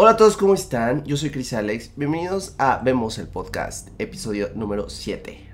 Hola 0.00 0.10
a 0.10 0.16
todos, 0.16 0.36
¿cómo 0.36 0.54
están? 0.54 1.02
Yo 1.06 1.16
soy 1.16 1.30
Chris 1.30 1.52
Alex. 1.52 1.90
Bienvenidos 1.96 2.54
a 2.56 2.80
Vemos 2.84 3.18
el 3.18 3.26
Podcast, 3.26 3.88
episodio 3.98 4.48
número 4.54 4.88
7. 4.88 5.48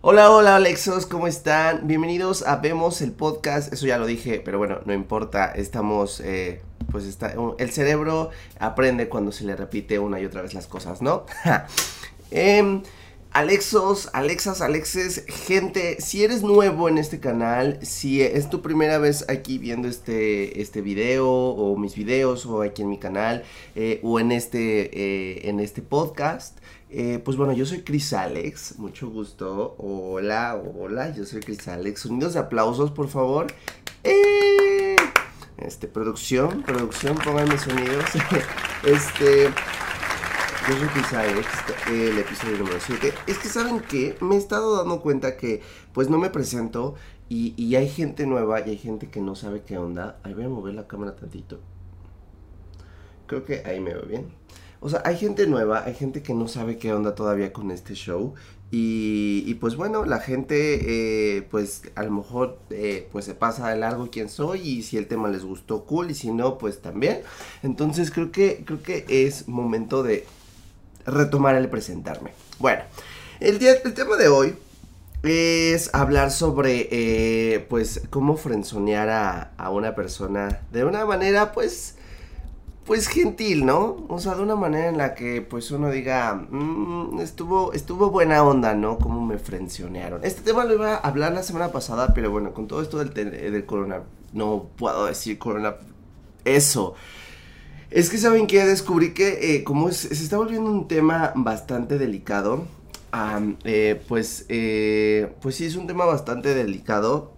Hola, 0.00 0.30
hola 0.30 0.56
Alexos, 0.56 1.04
¿cómo 1.04 1.26
están? 1.26 1.86
Bienvenidos 1.86 2.42
a 2.46 2.56
Vemos 2.56 3.02
el 3.02 3.12
Podcast. 3.12 3.72
Eso 3.72 3.86
ya 3.86 3.98
lo 3.98 4.06
dije, 4.06 4.40
pero 4.44 4.56
bueno, 4.56 4.80
no 4.86 4.94
importa. 4.94 5.52
Estamos, 5.52 6.20
eh, 6.20 6.62
pues 6.92 7.04
está, 7.04 7.34
el 7.58 7.70
cerebro 7.70 8.30
aprende 8.60 9.08
cuando 9.08 9.32
se 9.32 9.44
le 9.44 9.56
repite 9.56 9.98
una 9.98 10.20
y 10.20 10.26
otra 10.26 10.42
vez 10.42 10.54
las 10.54 10.66
cosas, 10.66 11.02
¿no? 11.02 11.26
Em, 12.30 12.82
Alexos, 13.32 14.10
Alexas, 14.12 14.60
Alexes, 14.60 15.24
gente, 15.26 16.00
si 16.00 16.22
eres 16.22 16.42
nuevo 16.42 16.88
en 16.88 16.98
este 16.98 17.18
canal, 17.18 17.78
si 17.82 18.20
es 18.20 18.50
tu 18.50 18.60
primera 18.60 18.98
vez 18.98 19.24
aquí 19.28 19.56
viendo 19.56 19.88
este, 19.88 20.60
este 20.60 20.82
video 20.82 21.30
o 21.30 21.76
mis 21.78 21.94
videos 21.94 22.44
o 22.44 22.60
aquí 22.62 22.82
en 22.82 22.90
mi 22.90 22.98
canal 22.98 23.42
eh, 23.74 24.00
o 24.02 24.20
en 24.20 24.32
este, 24.32 24.90
eh, 24.92 25.48
en 25.48 25.60
este 25.60 25.80
podcast, 25.80 26.58
eh, 26.90 27.20
pues 27.24 27.38
bueno, 27.38 27.54
yo 27.54 27.64
soy 27.64 27.80
Chris 27.82 28.12
Alex, 28.12 28.78
mucho 28.78 29.08
gusto. 29.08 29.76
Hola, 29.78 30.62
hola, 30.78 31.14
yo 31.14 31.24
soy 31.24 31.40
Chris 31.40 31.66
Alex. 31.68 32.00
Sonidos 32.00 32.34
de 32.34 32.40
aplausos, 32.40 32.90
por 32.90 33.08
favor. 33.08 33.46
Este, 35.64 35.86
producción, 35.86 36.62
producción, 36.62 37.16
pónganme 37.16 37.56
sonidos. 37.56 38.04
este, 38.84 39.44
yo 40.68 40.76
soy 40.76 40.88
Chris 40.88 41.12
Alex, 41.12 41.46
el 41.88 42.18
episodio 42.18 42.58
número 42.58 42.78
7. 42.84 43.14
Es 43.28 43.38
que, 43.38 43.48
¿saben 43.48 43.80
qué? 43.80 44.16
Me 44.20 44.34
he 44.34 44.38
estado 44.38 44.76
dando 44.76 45.00
cuenta 45.00 45.36
que, 45.36 45.62
pues 45.92 46.10
no 46.10 46.18
me 46.18 46.30
presento 46.30 46.96
y, 47.28 47.54
y 47.56 47.76
hay 47.76 47.88
gente 47.88 48.26
nueva 48.26 48.60
y 48.60 48.70
hay 48.70 48.76
gente 48.76 49.08
que 49.08 49.20
no 49.20 49.36
sabe 49.36 49.62
qué 49.62 49.78
onda. 49.78 50.18
Ahí 50.24 50.34
voy 50.34 50.44
a 50.44 50.48
mover 50.48 50.74
la 50.74 50.88
cámara 50.88 51.14
tantito. 51.14 51.60
Creo 53.26 53.44
que 53.44 53.62
ahí 53.64 53.78
me 53.78 53.94
veo 53.94 54.06
bien. 54.06 54.34
O 54.80 54.88
sea, 54.88 55.00
hay 55.04 55.16
gente 55.16 55.46
nueva, 55.46 55.84
hay 55.84 55.94
gente 55.94 56.24
que 56.24 56.34
no 56.34 56.48
sabe 56.48 56.76
qué 56.76 56.92
onda 56.92 57.14
todavía 57.14 57.52
con 57.52 57.70
este 57.70 57.94
show. 57.94 58.34
Y, 58.74 59.52
pues 59.56 59.76
bueno, 59.76 60.06
la 60.06 60.18
gente, 60.18 61.36
eh, 61.36 61.42
pues 61.42 61.82
a 61.94 62.02
lo 62.04 62.10
mejor, 62.10 62.58
eh, 62.70 63.06
pues 63.12 63.26
se 63.26 63.34
pasa 63.34 63.68
de 63.68 63.76
largo 63.76 64.08
quién 64.10 64.30
soy 64.30 64.60
y 64.60 64.82
si 64.82 64.96
el 64.96 65.08
tema 65.08 65.28
les 65.28 65.44
gustó, 65.44 65.84
cool, 65.84 66.10
y 66.10 66.14
si 66.14 66.32
no, 66.32 66.56
pues 66.56 66.80
también. 66.80 67.20
Entonces 67.62 68.10
creo 68.10 68.32
que, 68.32 68.64
creo 68.64 68.82
que 68.82 69.04
es 69.08 69.46
momento 69.46 70.02
de 70.02 70.24
retomar 71.04 71.54
el 71.56 71.68
presentarme. 71.68 72.32
Bueno, 72.60 72.82
el, 73.40 73.58
día, 73.58 73.74
el 73.74 73.92
tema 73.92 74.16
de 74.16 74.28
hoy 74.28 74.54
es 75.22 75.94
hablar 75.94 76.30
sobre, 76.30 76.88
eh, 76.90 77.66
pues, 77.68 78.00
cómo 78.08 78.38
frenzonear 78.38 79.10
a, 79.10 79.52
a 79.58 79.68
una 79.68 79.94
persona 79.94 80.62
de 80.72 80.86
una 80.86 81.04
manera, 81.04 81.52
pues, 81.52 81.96
pues 82.84 83.08
gentil, 83.08 83.64
¿no? 83.64 84.04
O 84.08 84.18
sea, 84.18 84.34
de 84.34 84.42
una 84.42 84.56
manera 84.56 84.88
en 84.88 84.98
la 84.98 85.14
que 85.14 85.40
pues 85.42 85.70
uno 85.70 85.90
diga, 85.90 86.34
mmm, 86.50 87.20
estuvo, 87.20 87.72
estuvo 87.72 88.10
buena 88.10 88.42
onda, 88.42 88.74
¿no? 88.74 88.98
Cómo 88.98 89.24
me 89.24 89.38
frencionearon. 89.38 90.24
Este 90.24 90.42
tema 90.42 90.64
lo 90.64 90.74
iba 90.74 90.94
a 90.94 90.98
hablar 90.98 91.32
la 91.32 91.42
semana 91.42 91.70
pasada, 91.70 92.12
pero 92.14 92.30
bueno, 92.30 92.52
con 92.52 92.66
todo 92.66 92.82
esto 92.82 92.98
del, 92.98 93.12
del 93.12 93.66
corona, 93.66 94.02
no 94.32 94.68
puedo 94.76 95.06
decir 95.06 95.38
corona, 95.38 95.76
eso. 96.44 96.94
Es 97.90 98.08
que 98.08 98.18
saben 98.18 98.46
que 98.46 98.64
descubrí 98.64 99.12
que 99.12 99.56
eh, 99.56 99.64
como 99.64 99.90
se 99.92 100.12
está 100.12 100.38
volviendo 100.38 100.70
un 100.70 100.88
tema 100.88 101.32
bastante 101.36 101.98
delicado, 101.98 102.64
eh, 103.64 104.02
pues, 104.08 104.46
eh, 104.48 105.34
pues 105.42 105.56
sí 105.56 105.66
es 105.66 105.76
un 105.76 105.86
tema 105.86 106.06
bastante 106.06 106.54
delicado 106.54 107.32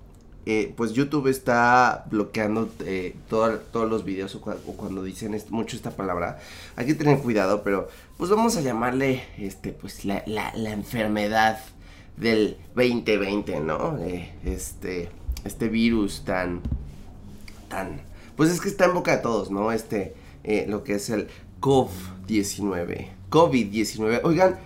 eh, 0.46 0.74
pues 0.76 0.92
YouTube 0.92 1.28
está 1.28 2.04
bloqueando 2.10 2.70
eh, 2.80 3.16
todos 3.28 3.88
los 3.88 4.04
videos 4.04 4.34
o, 4.34 4.40
cuando 4.40 5.02
dicen 5.02 5.34
mucho 5.48 5.74
esta 5.74 5.92
palabra. 5.92 6.38
Hay 6.76 6.84
que 6.86 6.94
tener 6.94 7.18
cuidado, 7.18 7.62
pero 7.62 7.88
pues 8.18 8.30
vamos 8.30 8.56
a 8.56 8.60
llamarle 8.60 9.24
este, 9.38 9.72
pues 9.72 10.04
la, 10.04 10.22
enfermedad 10.54 11.60
del 12.18 12.58
2020, 12.74 13.60
¿no? 13.60 13.98
Eh, 14.00 14.32
este, 14.44 15.08
este 15.44 15.68
virus 15.68 16.24
tan, 16.24 16.60
tan, 17.68 18.02
pues 18.36 18.50
es 18.50 18.60
que 18.60 18.68
está 18.68 18.84
en 18.84 18.94
boca 18.94 19.16
de 19.16 19.22
todos, 19.22 19.50
¿no? 19.50 19.72
Este, 19.72 20.14
lo 20.68 20.84
que 20.84 20.96
es 20.96 21.08
el 21.08 21.28
COVID-19. 21.60 23.08
COVID-19. 23.30 24.20
Oigan, 24.24 24.58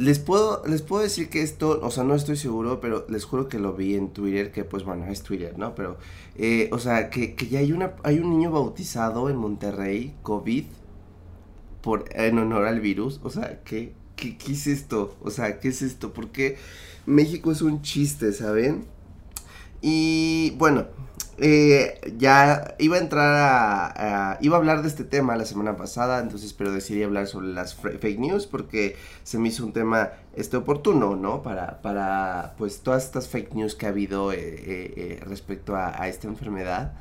les 0.00 0.18
puedo, 0.18 0.62
les 0.66 0.82
puedo 0.82 1.02
decir 1.02 1.28
que 1.28 1.42
esto, 1.42 1.80
o 1.82 1.90
sea, 1.90 2.04
no 2.04 2.14
estoy 2.14 2.36
seguro, 2.36 2.80
pero 2.80 3.06
les 3.08 3.24
juro 3.24 3.48
que 3.48 3.58
lo 3.58 3.74
vi 3.74 3.94
en 3.94 4.10
Twitter, 4.10 4.50
que 4.50 4.64
pues 4.64 4.84
bueno, 4.84 5.06
es 5.06 5.22
Twitter, 5.22 5.58
¿no? 5.58 5.74
Pero, 5.74 5.98
eh, 6.36 6.70
o 6.72 6.78
sea, 6.78 7.10
que, 7.10 7.34
que, 7.34 7.48
ya 7.48 7.58
hay, 7.60 7.72
una, 7.72 7.94
hay 8.02 8.18
un 8.18 8.30
niño 8.30 8.50
bautizado 8.50 9.28
en 9.28 9.36
Monterrey, 9.36 10.14
COVID, 10.22 10.64
por, 11.82 12.04
en 12.12 12.38
honor 12.38 12.66
al 12.66 12.80
virus. 12.80 13.20
O 13.22 13.30
sea, 13.30 13.60
¿qué, 13.64 13.92
qué, 14.16 14.36
qué 14.36 14.52
es 14.52 14.66
esto? 14.66 15.16
O 15.22 15.30
sea, 15.30 15.60
¿qué 15.60 15.68
es 15.68 15.82
esto? 15.82 16.12
Porque 16.12 16.56
México 17.06 17.52
es 17.52 17.62
un 17.62 17.82
chiste, 17.82 18.32
¿saben? 18.32 18.86
Y 19.82 20.54
bueno, 20.58 20.86
eh, 21.42 22.14
ya 22.18 22.74
iba 22.78 22.96
a 22.96 23.00
entrar 23.00 23.34
a, 23.34 24.38
Iba 24.42 24.56
a 24.56 24.58
hablar 24.58 24.82
de 24.82 24.88
este 24.88 25.04
tema 25.04 25.36
la 25.36 25.46
semana 25.46 25.76
pasada, 25.76 26.20
entonces 26.20 26.52
pero 26.52 26.70
decidí 26.70 27.02
hablar 27.02 27.26
sobre 27.26 27.48
las 27.48 27.74
fake 27.74 28.18
news 28.18 28.46
porque 28.46 28.96
se 29.24 29.38
me 29.38 29.48
hizo 29.48 29.64
un 29.64 29.72
tema 29.72 30.10
este 30.34 30.58
oportuno, 30.58 31.16
¿no? 31.16 31.42
Para, 31.42 31.80
para 31.80 32.54
pues 32.58 32.80
todas 32.80 33.04
estas 33.04 33.28
fake 33.28 33.54
news 33.54 33.74
que 33.74 33.86
ha 33.86 33.88
habido 33.88 34.32
eh, 34.32 34.38
eh, 34.38 35.20
respecto 35.26 35.74
a, 35.76 36.08
esta 36.08 36.28
enfermedad. 36.28 36.92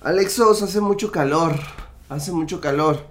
Alexos, 0.00 0.62
hace 0.62 0.80
mucho 0.80 1.12
calor, 1.12 1.54
hace 2.08 2.32
mucho 2.32 2.60
calor. 2.60 3.06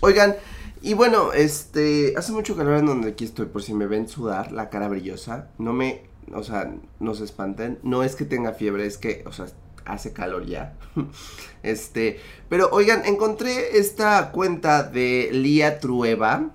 Oigan, 0.00 0.36
y 0.82 0.94
bueno, 0.94 1.32
este, 1.32 2.14
hace 2.16 2.32
mucho 2.32 2.54
calor 2.54 2.78
en 2.78 2.86
donde 2.86 3.08
aquí 3.08 3.24
estoy, 3.24 3.46
por 3.46 3.62
si 3.62 3.72
me 3.72 3.86
ven 3.86 4.08
sudar, 4.08 4.52
la 4.52 4.68
cara 4.68 4.88
brillosa, 4.88 5.48
no 5.58 5.72
me 5.72 6.07
o 6.34 6.42
sea, 6.42 6.74
no 7.00 7.14
se 7.14 7.24
espanten. 7.24 7.78
No 7.82 8.02
es 8.02 8.16
que 8.16 8.24
tenga 8.24 8.52
fiebre, 8.52 8.86
es 8.86 8.98
que, 8.98 9.22
o 9.26 9.32
sea, 9.32 9.46
hace 9.84 10.12
calor 10.12 10.46
ya. 10.46 10.74
este, 11.62 12.20
pero 12.48 12.68
oigan, 12.70 13.04
encontré 13.04 13.78
esta 13.78 14.30
cuenta 14.30 14.82
de 14.82 15.30
Lía 15.32 15.80
Trueba. 15.80 16.54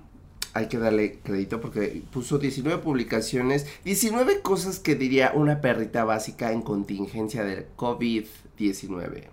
Hay 0.54 0.68
que 0.68 0.78
darle 0.78 1.18
crédito 1.18 1.60
porque 1.60 2.04
puso 2.12 2.38
19 2.38 2.80
publicaciones, 2.80 3.66
19 3.84 4.40
cosas 4.40 4.78
que 4.78 4.94
diría 4.94 5.32
una 5.34 5.60
perrita 5.60 6.04
básica 6.04 6.52
en 6.52 6.62
contingencia 6.62 7.42
del 7.42 7.66
COVID-19. 7.76 9.24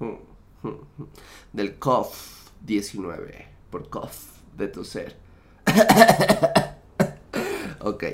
Del 1.52 1.78
COF-19, 1.78 3.46
por 3.70 3.88
COF, 3.88 4.14
de 4.56 4.68
tu 4.68 4.84
ser. 4.84 5.16
ok. 7.80 8.04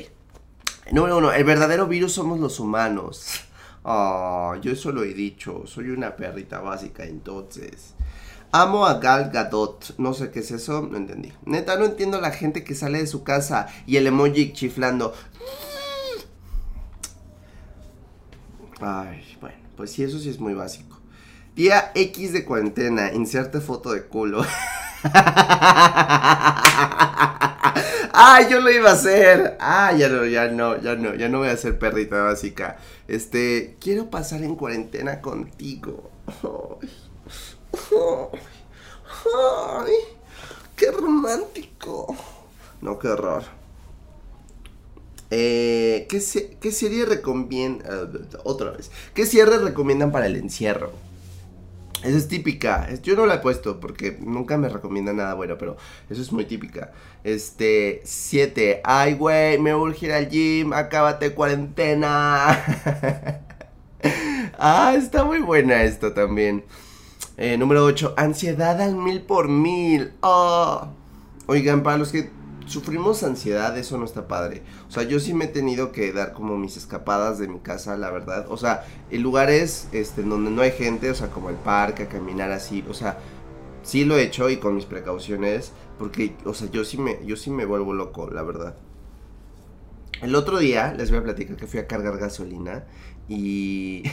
Número 0.91 1.19
uno, 1.19 1.33
el 1.33 1.45
verdadero 1.45 1.87
virus 1.87 2.13
somos 2.13 2.41
los 2.41 2.59
humanos. 2.59 3.41
Oh, 3.85 4.55
yo 4.61 4.73
eso 4.73 4.93
lo 4.93 5.03
he 5.03 5.15
dicho, 5.15 5.67
soy 5.67 5.91
una 5.91 6.17
perrita 6.17 6.61
básica 6.61 7.05
entonces. 7.05 7.95
Amo 8.53 8.87
a 8.87 8.99
Gal 8.99 9.31
Gadot, 9.31 9.95
no 9.97 10.13
sé 10.13 10.31
qué 10.31 10.41
es 10.41 10.51
eso, 10.51 10.83
no 10.83 10.97
entendí. 10.97 11.33
Neta, 11.47 11.77
no 11.77 11.87
entiendo 11.87 12.21
la 12.21 12.33
gente 12.33 12.65
que 12.65 12.75
sale 12.75 12.99
de 12.99 13.07
su 13.07 13.25
casa 13.25 13.67
y 13.87 13.97
el 13.97 14.07
emoji 14.07 14.53
chiflando. 14.53 15.15
Ay, 18.81 19.39
bueno, 19.41 19.57
pues 19.77 19.93
sí, 19.93 20.03
eso 20.03 20.19
sí 20.19 20.29
es 20.29 20.39
muy 20.39 20.55
básico. 20.55 21.01
Día 21.55 21.93
X 21.95 22.33
de 22.33 22.45
cuarentena, 22.45 23.13
inserte 23.13 23.61
foto 23.61 23.93
de 23.93 24.05
culo. 24.07 24.45
ah, 28.13 28.41
yo 28.49 28.61
lo 28.61 28.71
iba 28.71 28.91
a 28.91 28.95
hacer. 28.95 29.57
Ah, 29.61 29.93
ya 29.93 30.09
no, 30.09 30.25
ya 30.27 30.49
no, 30.49 30.81
ya 30.81 30.95
no, 30.95 31.15
ya 31.15 31.29
no 31.29 31.39
voy 31.39 31.49
a 31.49 31.57
ser 31.57 31.79
perrita 31.79 32.23
básica. 32.23 32.77
Este, 33.09 33.77
quiero 33.81 34.11
pasar 34.11 34.43
en 34.43 34.57
cuarentena 34.57 35.21
contigo. 35.21 36.11
Ay, 39.25 39.93
qué 40.77 40.91
romántico. 40.91 42.17
No, 42.81 42.99
qué 42.99 43.09
horror. 43.09 43.45
Eh, 45.31 46.07
¿qué, 46.11 46.21
¿Qué 46.61 46.73
serie 46.73 47.07
recomiendan? 47.07 48.29
otra 48.45 48.71
vez. 48.73 48.91
¿Qué 49.15 49.25
cierre 49.25 49.59
recomiendan 49.59 50.13
para 50.13 50.27
el 50.27 50.37
encierro? 50.37 50.93
Esa 52.03 52.19
es 52.19 52.29
típica. 52.29 52.89
Yo 53.03 53.15
no 53.15 53.27
la 53.27 53.37
he 53.37 53.39
puesto 53.39 53.79
porque 53.79 54.19
nunca 54.21 54.59
me 54.59 54.69
recomienda 54.69 55.13
nada 55.13 55.35
bueno, 55.35 55.57
pero 55.57 55.77
eso 56.11 56.21
es 56.21 56.33
muy 56.33 56.45
típica. 56.45 56.93
Este, 57.23 58.01
7. 58.05 58.81
Ay, 58.85 59.15
güey, 59.15 59.59
me 59.59 59.75
urge 59.75 60.07
ir 60.07 60.13
al 60.13 60.29
gym, 60.29 60.73
acábate 60.73 61.33
cuarentena. 61.33 62.59
ah, 64.59 64.95
está 64.97 65.25
muy 65.25 65.41
buena 65.41 65.85
esto 65.85 66.13
también. 66.13 66.65
Eh, 67.37 67.57
número 67.57 67.85
8. 67.85 68.15
Ansiedad 68.17 68.81
al 68.81 68.97
mil 68.97 69.23
por 69.23 69.49
mil. 69.49 70.13
Oh. 70.21 70.89
Oigan, 71.47 71.83
para 71.83 71.99
los 71.99 72.11
que 72.11 72.31
sufrimos 72.67 73.23
ansiedad, 73.23 73.77
eso 73.77 73.99
no 73.99 74.05
está 74.05 74.29
padre. 74.29 74.63
O 74.89 74.91
sea, 74.91 75.03
yo 75.05 75.21
sí 75.21 75.35
me 75.35 75.47
he 75.47 75.49
tenido 75.49 75.93
que 75.93 76.13
dar 76.13 76.33
como 76.33 76.57
mis 76.57 76.77
escapadas 76.77 77.39
de 77.39 77.49
mi 77.49 77.61
casa, 77.61 77.97
la 77.97 78.11
verdad. 78.11 78.47
O 78.49 78.57
sea, 78.57 78.85
en 79.11 79.23
lugares 79.23 79.89
este, 79.93 80.23
donde 80.23 80.51
no 80.51 80.63
hay 80.63 80.73
gente, 80.73 81.11
o 81.11 81.15
sea, 81.15 81.29
como 81.31 81.51
el 81.51 81.57
parque, 81.57 82.05
a 82.05 82.09
caminar 82.09 82.51
así. 82.53 82.85
O 82.89 82.95
sea, 82.95 83.19
sí 83.83 84.05
lo 84.05 84.17
he 84.17 84.23
hecho 84.23 84.51
y 84.51 84.59
con 84.59 84.75
mis 84.75 84.87
precauciones. 84.87 85.73
Porque, 85.99 86.37
o 86.45 86.55
sea, 86.55 86.71
yo 86.71 86.85
sí 86.85 86.99
me, 86.99 87.25
yo 87.25 87.37
sí 87.37 87.51
me 87.51 87.65
vuelvo 87.65 87.93
loco, 87.95 88.29
la 88.31 88.43
verdad. 88.43 88.77
El 90.21 90.35
otro 90.35 90.59
día 90.59 90.95
les 90.95 91.11
voy 91.11 91.19
a 91.19 91.25
platicar 91.25 91.57
que 91.57 91.67
fui 91.67 91.81
a 91.81 91.87
cargar 91.87 92.17
gasolina 92.17 92.85
y 93.29 94.05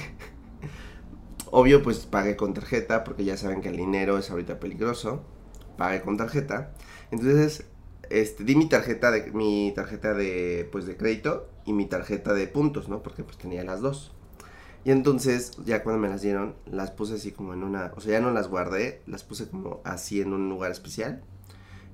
obvio 1.52 1.84
pues 1.84 2.00
pagué 2.00 2.36
con 2.36 2.54
tarjeta 2.54 3.04
porque 3.04 3.26
ya 3.26 3.38
saben 3.38 3.62
que 3.62 3.70
el 3.70 3.78
dinero 3.78 4.18
es 4.18 4.32
ahorita 4.32 4.60
peligroso. 4.60 5.24
Pagué 5.78 6.02
con 6.02 6.18
tarjeta. 6.18 6.74
Entonces, 7.12 7.66
este, 8.10 8.44
di 8.44 8.56
mi 8.56 8.68
tarjeta 8.68 9.12
de 9.12 9.32
mi 9.32 9.72
tarjeta 9.76 10.14
de 10.14 10.68
pues 10.72 10.86
de 10.86 10.98
crédito 10.98 11.50
y 11.66 11.74
mi 11.74 11.86
tarjeta 11.86 12.34
de 12.34 12.48
puntos, 12.48 12.90
¿no? 12.90 13.04
Porque 13.04 13.24
pues 13.24 13.38
tenía 13.38 13.64
las 13.64 13.82
dos. 13.82 14.14
Y 14.86 14.92
entonces, 14.92 15.52
ya 15.66 15.84
cuando 15.84 16.02
me 16.02 16.08
las 16.08 16.22
dieron, 16.22 16.56
las 16.66 16.92
puse 16.92 17.16
así 17.16 17.32
como 17.32 17.54
en 17.54 17.64
una, 17.64 17.92
o 17.98 18.02
sea, 18.02 18.14
ya 18.14 18.22
no 18.22 18.32
las 18.32 18.48
guardé, 18.48 19.02
las 19.08 19.24
puse 19.24 19.50
como 19.50 19.82
así 19.84 20.22
en 20.22 20.34
un 20.34 20.50
lugar 20.50 20.72
especial 20.72 21.22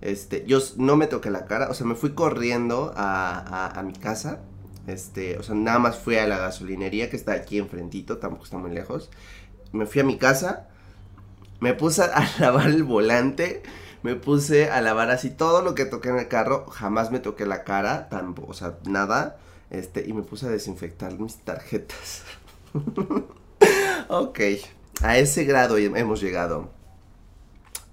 este, 0.02 0.44
yo 0.46 0.60
no 0.78 0.96
me 0.98 1.08
toqué 1.08 1.32
la 1.32 1.46
cara, 1.46 1.70
o 1.70 1.74
sea, 1.74 1.88
me 1.88 1.96
fui 1.96 2.12
corriendo 2.12 2.94
a, 2.96 3.82
mi 3.86 3.94
casa. 3.94 4.42
Este, 4.88 5.38
o 5.40 5.44
sea, 5.44 5.56
nada 5.56 5.80
más 5.80 5.98
fui 5.98 6.18
a 6.18 6.28
la 6.28 6.38
gasolinería 6.38 7.10
que 7.10 7.16
está 7.16 7.34
aquí 7.34 7.58
enfrentito, 7.58 8.18
tampoco 8.20 8.44
está 8.44 8.58
muy 8.58 8.72
lejos. 8.72 9.10
Me 9.72 9.86
fui 9.88 10.02
a 10.02 10.04
mi 10.04 10.18
casa, 10.18 10.70
me 11.60 11.74
puse 11.74 12.04
a 12.04 12.30
lavar 12.40 12.68
el 12.68 12.84
volante, 12.84 13.64
me 14.06 14.16
puse 14.16 14.70
a 14.70 14.82
lavar 14.82 15.10
así 15.10 15.32
todo 15.32 15.64
lo 15.64 15.74
que 15.74 15.86
toqué 15.86 16.10
en 16.10 16.20
el 16.20 16.28
carro, 16.28 16.68
jamás 16.68 17.10
me 17.10 17.20
toqué 17.20 17.48
la 17.48 17.64
cara, 17.64 18.08
tampoco, 18.08 18.52
o 18.52 18.54
sea, 18.54 18.78
nada. 18.86 19.40
Este, 19.72 20.08
y 20.08 20.14
me 20.14 20.22
puse 20.22 20.46
a 20.46 20.50
desinfectar 20.50 21.18
mis 21.18 21.38
tarjetas. 21.38 22.22
ok, 24.10 24.40
a 25.02 25.18
ese 25.18 25.44
grado 25.46 25.78
hemos 25.78 26.22
llegado. 26.22 26.70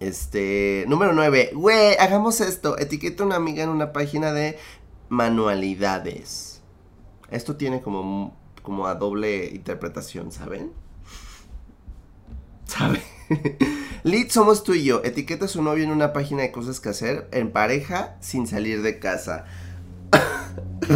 Este, 0.00 0.84
número 0.86 1.14
9. 1.14 1.52
Güey, 1.54 1.96
hagamos 1.98 2.42
esto. 2.42 2.76
Etiqueta 2.76 3.24
una 3.24 3.36
amiga 3.36 3.64
en 3.64 3.70
una 3.70 3.94
página 3.94 4.34
de 4.34 4.58
manualidades. 5.08 6.60
Esto 7.30 7.56
tiene 7.56 7.80
como, 7.80 8.36
como 8.60 8.86
a 8.86 8.96
doble 8.96 9.46
interpretación, 9.46 10.30
¿saben? 10.30 10.72
¿Saben? 12.66 13.00
Lid, 14.04 14.30
somos 14.30 14.64
tú 14.64 14.74
y 14.74 14.82
yo. 14.84 15.00
Etiqueta 15.04 15.44
a 15.44 15.48
su 15.48 15.62
novio 15.62 15.84
en 15.84 15.92
una 15.92 16.12
página 16.12 16.42
de 16.42 16.50
cosas 16.50 16.80
que 16.80 16.88
hacer 16.88 17.28
en 17.30 17.52
pareja 17.52 18.16
sin 18.20 18.48
salir 18.48 18.82
de 18.82 18.98
casa. 18.98 19.44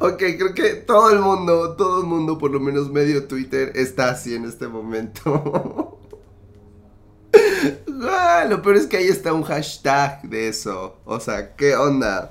ok, 0.00 0.18
creo 0.18 0.54
que 0.54 0.74
todo 0.74 1.10
el 1.10 1.20
mundo, 1.20 1.76
todo 1.76 2.02
el 2.02 2.06
mundo, 2.06 2.36
por 2.36 2.50
lo 2.50 2.60
menos 2.60 2.90
medio 2.90 3.26
Twitter, 3.26 3.72
está 3.74 4.10
así 4.10 4.34
en 4.34 4.44
este 4.44 4.68
momento. 4.68 5.92
Ah, 8.08 8.44
lo 8.48 8.60
peor 8.62 8.76
es 8.76 8.86
que 8.86 8.98
ahí 8.98 9.08
está 9.08 9.32
un 9.32 9.42
hashtag 9.42 10.22
de 10.22 10.48
eso. 10.48 10.98
O 11.06 11.18
sea, 11.18 11.56
¿qué 11.56 11.74
onda? 11.74 12.30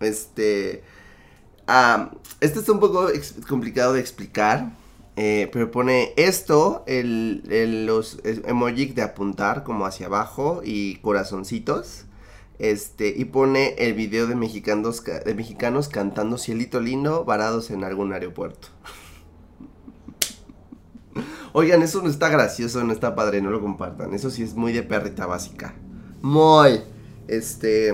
Este. 0.00 0.82
este 2.40 2.58
está 2.58 2.72
un 2.72 2.80
poco 2.80 3.08
complicado 3.48 3.94
de 3.94 4.00
explicar. 4.00 4.72
Eh, 5.22 5.50
pero 5.52 5.70
pone 5.70 6.14
esto, 6.16 6.82
el, 6.86 7.84
los 7.84 8.20
emojis 8.24 8.94
de 8.94 9.02
apuntar 9.02 9.64
como 9.64 9.84
hacia 9.84 10.06
abajo 10.06 10.62
y 10.64 10.96
corazoncitos. 11.02 12.06
Este, 12.58 13.12
y 13.14 13.26
pone 13.26 13.74
el 13.76 13.92
video 13.92 14.26
de 14.26 14.34
mexicanos, 14.34 15.04
de 15.04 15.34
mexicanos 15.34 15.88
cantando 15.88 16.38
Cielito 16.38 16.80
Lindo 16.80 17.26
varados 17.26 17.70
en 17.70 17.84
algún 17.84 18.14
aeropuerto. 18.14 18.68
Oigan, 21.52 21.82
eso 21.82 22.00
no 22.00 22.08
está 22.08 22.30
gracioso, 22.30 22.82
no 22.82 22.94
está 22.94 23.14
padre, 23.14 23.42
no 23.42 23.50
lo 23.50 23.60
compartan. 23.60 24.14
Eso 24.14 24.30
sí 24.30 24.42
es 24.42 24.54
muy 24.54 24.72
de 24.72 24.84
perrita 24.84 25.26
básica. 25.26 25.74
Muy. 26.22 26.80
Este. 27.28 27.92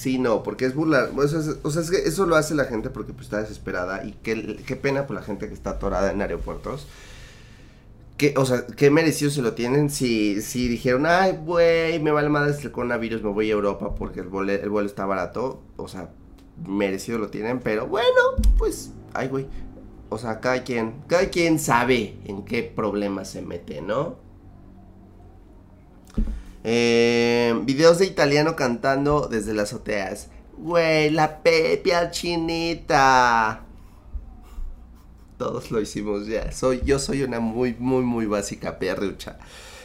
Sí, 0.00 0.18
no, 0.18 0.42
porque 0.42 0.64
es 0.64 0.74
burlar. 0.74 1.10
O 1.14 1.28
sea, 1.28 1.82
eso 2.06 2.24
lo 2.24 2.34
hace 2.34 2.54
la 2.54 2.64
gente 2.64 2.88
porque 2.88 3.12
pues, 3.12 3.26
está 3.26 3.42
desesperada. 3.42 4.02
Y 4.02 4.12
qué, 4.22 4.34
pena 4.80 5.06
por 5.06 5.14
la 5.14 5.20
gente 5.20 5.46
que 5.46 5.52
está 5.52 5.72
atorada 5.72 6.10
en 6.10 6.22
aeropuertos. 6.22 6.86
Que, 8.16 8.32
o 8.38 8.46
sea, 8.46 8.66
qué 8.66 8.90
merecido 8.90 9.30
se 9.30 9.42
lo 9.42 9.52
tienen 9.52 9.90
si, 9.90 10.40
si 10.40 10.68
dijeron, 10.68 11.04
ay, 11.04 11.38
güey, 11.44 12.00
me 12.00 12.12
vale 12.12 12.30
madre 12.30 12.54
el 12.58 12.72
coronavirus, 12.72 13.22
me 13.22 13.28
voy 13.28 13.50
a 13.50 13.52
Europa 13.52 13.94
porque 13.94 14.20
el 14.20 14.28
vuelo, 14.28 14.52
el 14.52 14.70
vuelo 14.70 14.88
está 14.88 15.04
barato. 15.04 15.60
O 15.76 15.86
sea, 15.86 16.08
merecido 16.66 17.18
lo 17.18 17.28
tienen, 17.28 17.60
pero 17.60 17.86
bueno, 17.86 18.08
pues, 18.56 18.92
ay, 19.12 19.28
güey, 19.28 19.48
o 20.08 20.16
sea, 20.16 20.40
cada 20.40 20.64
quien, 20.64 20.94
cada 21.08 21.28
quien 21.28 21.58
sabe 21.58 22.16
en 22.24 22.46
qué 22.46 22.62
problema 22.62 23.26
se 23.26 23.42
mete, 23.42 23.82
¿no? 23.82 24.16
Eh, 26.62 27.58
videos 27.64 27.98
de 27.98 28.06
italiano 28.06 28.56
cantando 28.56 29.28
desde 29.28 29.54
las 29.54 29.72
azoteas. 29.72 30.28
Güey, 30.56 31.10
la 31.10 31.42
Pepe 31.42 31.92
chinita. 32.10 33.64
Todos 35.38 35.70
lo 35.70 35.80
hicimos 35.80 36.26
ya. 36.26 36.52
Soy, 36.52 36.82
yo 36.84 36.98
soy 36.98 37.22
una 37.22 37.40
muy, 37.40 37.74
muy, 37.78 38.02
muy 38.02 38.26
básica 38.26 38.78
perrucha. 38.78 39.38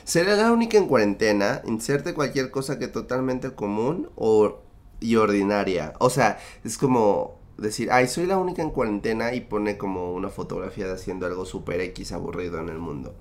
Será 0.04 0.36
la 0.36 0.52
única 0.52 0.78
en 0.78 0.88
cuarentena. 0.88 1.62
Inserte 1.66 2.14
cualquier 2.14 2.52
cosa 2.52 2.78
que 2.78 2.90
totalmente 2.90 3.52
común 3.56 4.10
o, 4.16 4.60
y 5.00 5.16
ordinaria. 5.16 5.94
O 6.00 6.10
sea, 6.10 6.40
es 6.66 6.78
como 6.78 7.40
decir, 7.58 7.90
ay, 7.92 8.08
soy 8.10 8.26
la 8.26 8.38
única 8.38 8.62
en 8.62 8.72
cuarentena 8.72 9.34
y 9.34 9.40
pone 9.42 9.78
como 9.78 10.14
una 10.14 10.30
fotografía 10.30 10.88
de 10.88 10.94
haciendo 10.94 11.26
algo 11.26 11.46
super 11.46 11.80
X 11.80 12.12
aburrido 12.12 12.60
en 12.60 12.68
el 12.68 12.80
mundo. 12.80 13.16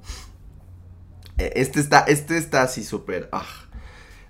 Eh, 1.38 1.52
este 1.56 1.80
está, 1.80 2.00
este 2.00 2.36
está 2.36 2.62
así 2.62 2.84
súper... 2.84 3.28
Ah. 3.32 3.46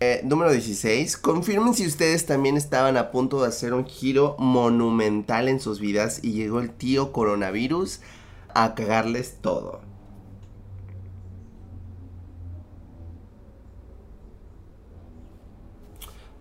Eh, 0.00 0.20
número 0.24 0.50
16. 0.50 1.16
Confirmen 1.16 1.74
si 1.74 1.86
ustedes 1.86 2.26
también 2.26 2.56
estaban 2.56 2.96
a 2.96 3.10
punto 3.10 3.40
de 3.40 3.48
hacer 3.48 3.72
un 3.72 3.86
giro 3.86 4.36
monumental 4.38 5.48
en 5.48 5.60
sus 5.60 5.80
vidas 5.80 6.20
y 6.22 6.32
llegó 6.32 6.60
el 6.60 6.70
tío 6.70 7.12
coronavirus 7.12 8.00
a 8.54 8.74
cagarles 8.74 9.36
todo. 9.40 9.80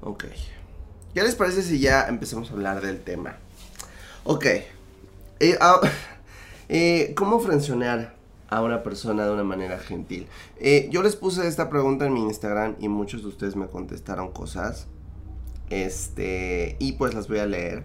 Ok. 0.02 0.26
¿Qué 1.14 1.22
les 1.22 1.36
parece 1.36 1.62
si 1.62 1.80
ya 1.80 2.08
empezamos 2.08 2.50
a 2.50 2.54
hablar 2.54 2.82
del 2.82 3.02
tema? 3.02 3.38
Ok. 4.24 4.46
Eh, 5.40 5.58
ah, 5.62 5.80
¿Cómo 7.16 7.40
frencionar 7.40 8.23
a 8.58 8.62
una 8.62 8.84
persona 8.84 9.26
de 9.26 9.32
una 9.32 9.44
manera 9.44 9.80
gentil? 9.80 10.28
Eh, 10.60 10.88
yo 10.92 11.04
les 11.04 11.16
puse 11.16 11.48
esta 11.48 11.70
pregunta 11.70 12.06
en 12.06 12.14
mi 12.14 12.22
Instagram 12.22 12.76
y 12.80 12.88
muchos 12.88 13.22
de 13.22 13.30
ustedes 13.30 13.56
me 13.56 13.68
contestaron 13.68 14.32
cosas. 14.32 14.88
Este, 15.70 16.76
y 16.80 16.94
pues 16.94 17.14
las 17.14 17.28
voy 17.28 17.40
a 17.40 17.46
leer. 17.46 17.84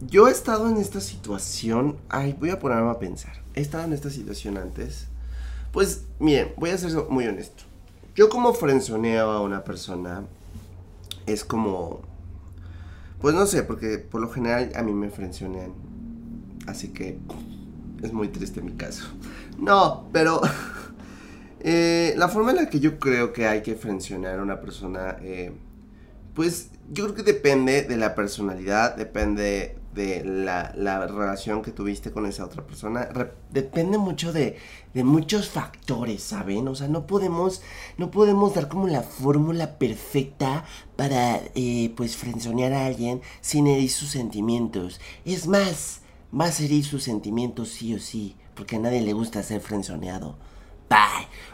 yo 0.00 0.28
he 0.28 0.30
estado 0.30 0.68
en 0.68 0.76
esta 0.76 1.00
situación. 1.00 1.96
Ay, 2.08 2.36
voy 2.38 2.50
a 2.50 2.58
ponerme 2.58 2.90
a 2.90 2.98
pensar. 2.98 3.42
He 3.54 3.60
estado 3.60 3.84
en 3.84 3.92
esta 3.92 4.10
situación 4.10 4.56
antes. 4.56 5.08
Pues, 5.72 6.04
miren, 6.18 6.52
voy 6.56 6.70
a 6.70 6.78
ser 6.78 6.92
muy 7.10 7.26
honesto. 7.26 7.64
Yo 8.14 8.28
como 8.28 8.54
frencioneo 8.54 9.30
a 9.30 9.40
una 9.40 9.64
persona 9.64 10.24
es 11.26 11.44
como 11.44 12.00
pues 13.20 13.34
no 13.34 13.46
sé, 13.46 13.64
porque 13.64 13.98
por 13.98 14.20
lo 14.20 14.30
general 14.30 14.70
a 14.76 14.82
mí 14.82 14.92
me 14.92 15.10
frencionean. 15.10 15.72
Así 16.66 16.88
que 16.88 17.18
es 18.02 18.12
muy 18.12 18.28
triste 18.28 18.60
mi 18.60 18.72
caso. 18.72 19.04
No, 19.58 20.08
pero 20.12 20.40
eh, 21.60 22.14
la 22.16 22.28
forma 22.28 22.50
en 22.50 22.56
la 22.56 22.70
que 22.70 22.80
yo 22.80 22.98
creo 22.98 23.32
que 23.32 23.46
hay 23.46 23.62
que 23.62 23.74
frencionar 23.74 24.38
a 24.38 24.42
una 24.42 24.60
persona, 24.60 25.16
eh, 25.22 25.52
pues 26.34 26.70
yo 26.90 27.04
creo 27.04 27.16
que 27.16 27.22
depende 27.22 27.82
de 27.82 27.96
la 27.96 28.14
personalidad, 28.14 28.96
depende 28.96 29.78
de 29.94 30.22
la, 30.24 31.06
relación 31.06 31.62
que 31.62 31.72
tuviste 31.72 32.12
con 32.12 32.26
esa 32.26 32.44
otra 32.44 32.64
persona. 32.64 33.08
depende 33.50 33.98
mucho 33.98 34.32
de, 34.32 34.56
de, 34.94 35.04
muchos 35.04 35.48
factores, 35.48 36.22
¿saben? 36.22 36.68
O 36.68 36.74
sea, 36.74 36.88
no 36.88 37.06
podemos, 37.06 37.62
no 37.96 38.10
podemos 38.10 38.54
dar 38.54 38.68
como 38.68 38.86
la 38.86 39.02
fórmula 39.02 39.78
perfecta 39.78 40.64
para, 40.96 41.40
eh, 41.54 41.92
pues, 41.96 42.16
frenzonear 42.16 42.72
a 42.72 42.86
alguien 42.86 43.20
sin 43.40 43.66
herir 43.66 43.90
sus 43.90 44.10
sentimientos. 44.10 45.00
Es 45.24 45.46
más, 45.46 46.02
vas 46.30 46.60
a 46.60 46.64
herir 46.64 46.84
sus 46.84 47.02
sentimientos 47.02 47.68
sí 47.68 47.94
o 47.94 47.98
sí, 47.98 48.36
porque 48.54 48.76
a 48.76 48.80
nadie 48.80 49.00
le 49.00 49.12
gusta 49.12 49.42
ser 49.42 49.60
frenzoneado. 49.60 50.36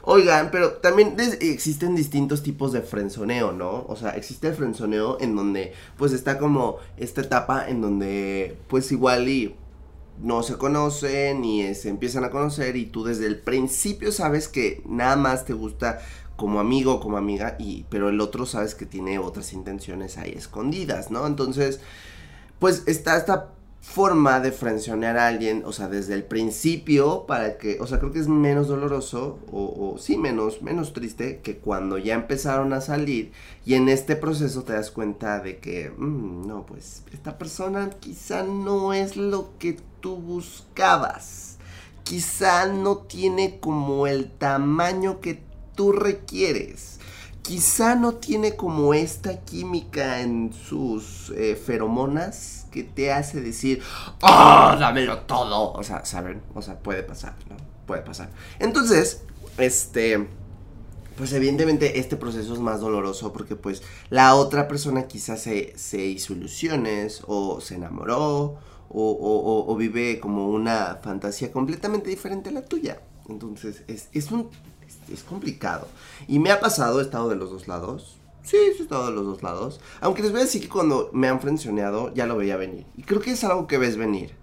Oigan, 0.02 0.50
pero 0.50 0.74
también 0.74 1.16
existen 1.40 1.96
distintos 1.96 2.42
tipos 2.42 2.72
de 2.72 2.82
frenzoneo, 2.82 3.52
¿no? 3.52 3.86
O 3.88 3.96
sea, 3.96 4.10
existe 4.10 4.48
el 4.48 4.54
frenzoneo 4.54 5.18
en 5.20 5.34
donde 5.34 5.72
pues 5.96 6.12
está 6.12 6.38
como 6.38 6.76
esta 6.98 7.22
etapa 7.22 7.66
en 7.68 7.80
donde 7.80 8.58
pues 8.68 8.92
igual 8.92 9.28
y 9.28 9.54
no 10.22 10.42
se 10.42 10.58
conocen 10.58 11.44
y 11.44 11.74
se 11.74 11.88
empiezan 11.88 12.22
a 12.24 12.30
conocer 12.30 12.76
y 12.76 12.86
tú 12.86 13.04
desde 13.04 13.26
el 13.26 13.40
principio 13.40 14.12
sabes 14.12 14.46
que 14.46 14.82
nada 14.86 15.16
más 15.16 15.46
te 15.46 15.54
gusta 15.54 16.00
como 16.36 16.60
amigo, 16.60 17.00
como 17.00 17.16
amiga, 17.16 17.56
y, 17.58 17.86
pero 17.88 18.08
el 18.08 18.20
otro 18.20 18.44
sabes 18.44 18.74
que 18.74 18.86
tiene 18.86 19.18
otras 19.18 19.52
intenciones 19.52 20.18
ahí 20.18 20.32
escondidas, 20.32 21.10
¿no? 21.10 21.26
Entonces, 21.26 21.80
pues 22.58 22.82
está 22.86 23.16
esta 23.16 23.53
forma 23.84 24.40
de 24.40 24.50
frencionar 24.50 25.18
a 25.18 25.28
alguien, 25.28 25.62
o 25.66 25.72
sea, 25.72 25.88
desde 25.88 26.14
el 26.14 26.24
principio, 26.24 27.26
para 27.26 27.58
que, 27.58 27.78
o 27.80 27.86
sea, 27.86 27.98
creo 27.98 28.12
que 28.12 28.18
es 28.18 28.28
menos 28.28 28.66
doloroso, 28.66 29.38
o, 29.52 29.96
sí, 29.98 30.16
menos, 30.16 30.62
menos 30.62 30.94
triste, 30.94 31.40
que 31.42 31.58
cuando 31.58 31.98
ya 31.98 32.14
empezaron 32.14 32.72
a 32.72 32.80
salir, 32.80 33.32
y 33.66 33.74
en 33.74 33.90
este 33.90 34.16
proceso 34.16 34.64
te 34.64 34.72
das 34.72 34.90
cuenta 34.90 35.38
de 35.40 35.58
que, 35.58 35.90
mm, 35.90 36.46
no, 36.46 36.64
pues, 36.64 37.02
esta 37.12 37.36
persona 37.36 37.90
quizá 38.00 38.42
no 38.42 38.94
es 38.94 39.16
lo 39.16 39.50
que 39.58 39.76
tú 40.00 40.16
buscabas, 40.16 41.58
quizá 42.04 42.66
no 42.66 42.96
tiene 42.96 43.60
como 43.60 44.06
el 44.06 44.30
tamaño 44.30 45.20
que 45.20 45.42
tú 45.76 45.92
requieres. 45.92 46.98
Quizá 47.42 47.94
no 47.94 48.14
tiene 48.14 48.56
como 48.56 48.94
esta 48.94 49.40
química 49.40 50.22
en 50.22 50.54
sus 50.54 51.30
eh, 51.36 51.56
feromonas 51.56 52.63
que 52.74 52.82
te 52.82 53.12
hace 53.12 53.40
decir, 53.40 53.82
¡Oh, 54.20 54.76
dámelo 54.78 55.20
todo! 55.20 55.72
O 55.72 55.82
sea, 55.84 56.04
¿saben? 56.04 56.42
O 56.54 56.60
sea, 56.60 56.78
puede 56.80 57.04
pasar, 57.04 57.34
¿no? 57.48 57.56
Puede 57.86 58.02
pasar. 58.02 58.30
Entonces, 58.58 59.22
este 59.56 60.28
pues 61.16 61.32
evidentemente 61.32 62.00
este 62.00 62.16
proceso 62.16 62.54
es 62.54 62.58
más 62.58 62.80
doloroso 62.80 63.32
porque 63.32 63.54
pues 63.54 63.84
la 64.10 64.34
otra 64.34 64.66
persona 64.66 65.06
quizás 65.06 65.42
se, 65.42 65.72
se 65.78 66.04
hizo 66.04 66.32
ilusiones 66.32 67.22
o 67.28 67.60
se 67.60 67.76
enamoró 67.76 68.58
o, 68.88 69.64
o, 69.68 69.76
vive 69.76 70.18
como 70.18 70.48
una 70.48 70.98
fantasía 71.02 71.52
completamente 71.52 72.10
diferente 72.10 72.50
a 72.50 72.52
la 72.52 72.62
tuya. 72.62 73.00
Entonces 73.28 73.84
es, 73.86 74.08
es 74.12 74.32
un 74.32 74.50
es 75.12 75.22
complicado. 75.22 75.88
Y 76.26 76.38
me 76.38 76.50
ha 76.50 76.60
pasado, 76.60 77.00
he 77.00 77.02
estado 77.02 77.28
de 77.28 77.36
los 77.36 77.50
dos 77.50 77.68
lados. 77.68 78.18
Sí, 78.44 78.58
he 78.58 78.70
estado 78.70 79.06
de 79.06 79.12
los 79.12 79.24
dos 79.24 79.42
lados. 79.42 79.80
Aunque 80.00 80.22
les 80.22 80.30
voy 80.30 80.42
a 80.42 80.44
decir 80.44 80.60
que 80.60 80.68
cuando 80.68 81.08
me 81.14 81.28
han 81.28 81.40
frencionado 81.40 82.12
ya 82.12 82.26
lo 82.26 82.36
veía 82.36 82.58
venir. 82.58 82.86
Y 82.96 83.02
creo 83.02 83.20
que 83.20 83.32
es 83.32 83.42
algo 83.42 83.66
que 83.66 83.78
ves 83.78 83.96
venir. 83.96 84.34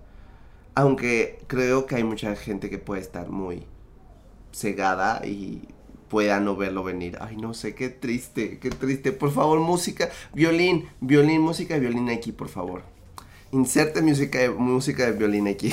Aunque 0.74 1.39
creo 1.48 1.86
que 1.86 1.96
hay 1.96 2.03
mucha 2.03 2.36
gente 2.36 2.70
que 2.70 2.79
puede 2.79 3.01
estar 3.01 3.29
muy 3.29 3.63
cegada 4.51 5.25
y 5.25 5.67
pueda 6.10 6.39
no 6.39 6.55
verlo 6.55 6.84
venir. 6.84 7.17
Ay, 7.22 7.38
no 7.38 7.53
sé, 7.53 7.75
qué 7.75 7.89
triste, 7.89 8.58
qué 8.58 8.72
triste. 8.72 9.12
Por 9.12 9.31
favor, 9.31 9.60
música, 9.60 10.10
violín, 10.34 10.89
violín, 11.00 11.41
música 11.41 11.75
de 11.75 11.81
violín 11.81 12.10
aquí, 12.10 12.31
por 12.31 12.50
favor. 12.50 12.81
Inserte 13.51 14.01
música 14.01 14.39
de, 14.39 14.50
música 14.50 15.05
de 15.05 15.12
violín 15.12 15.48
aquí. 15.48 15.72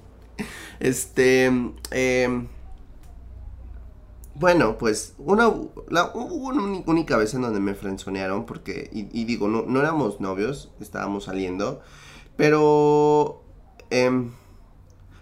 este, 0.80 1.50
eh, 1.90 2.46
bueno, 4.40 4.78
pues 4.78 5.14
una, 5.18 5.52
la, 5.90 6.12
una 6.14 6.82
única 6.86 7.18
vez 7.18 7.34
en 7.34 7.42
donde 7.42 7.60
me 7.60 7.74
frenzonearon 7.74 8.46
porque, 8.46 8.88
y, 8.90 9.24
digo, 9.24 9.48
no, 9.48 9.62
no, 9.66 9.80
éramos 9.80 10.18
novios, 10.18 10.72
estábamos 10.80 11.24
saliendo, 11.24 11.82
pero, 12.38 13.42
em, 13.90 14.30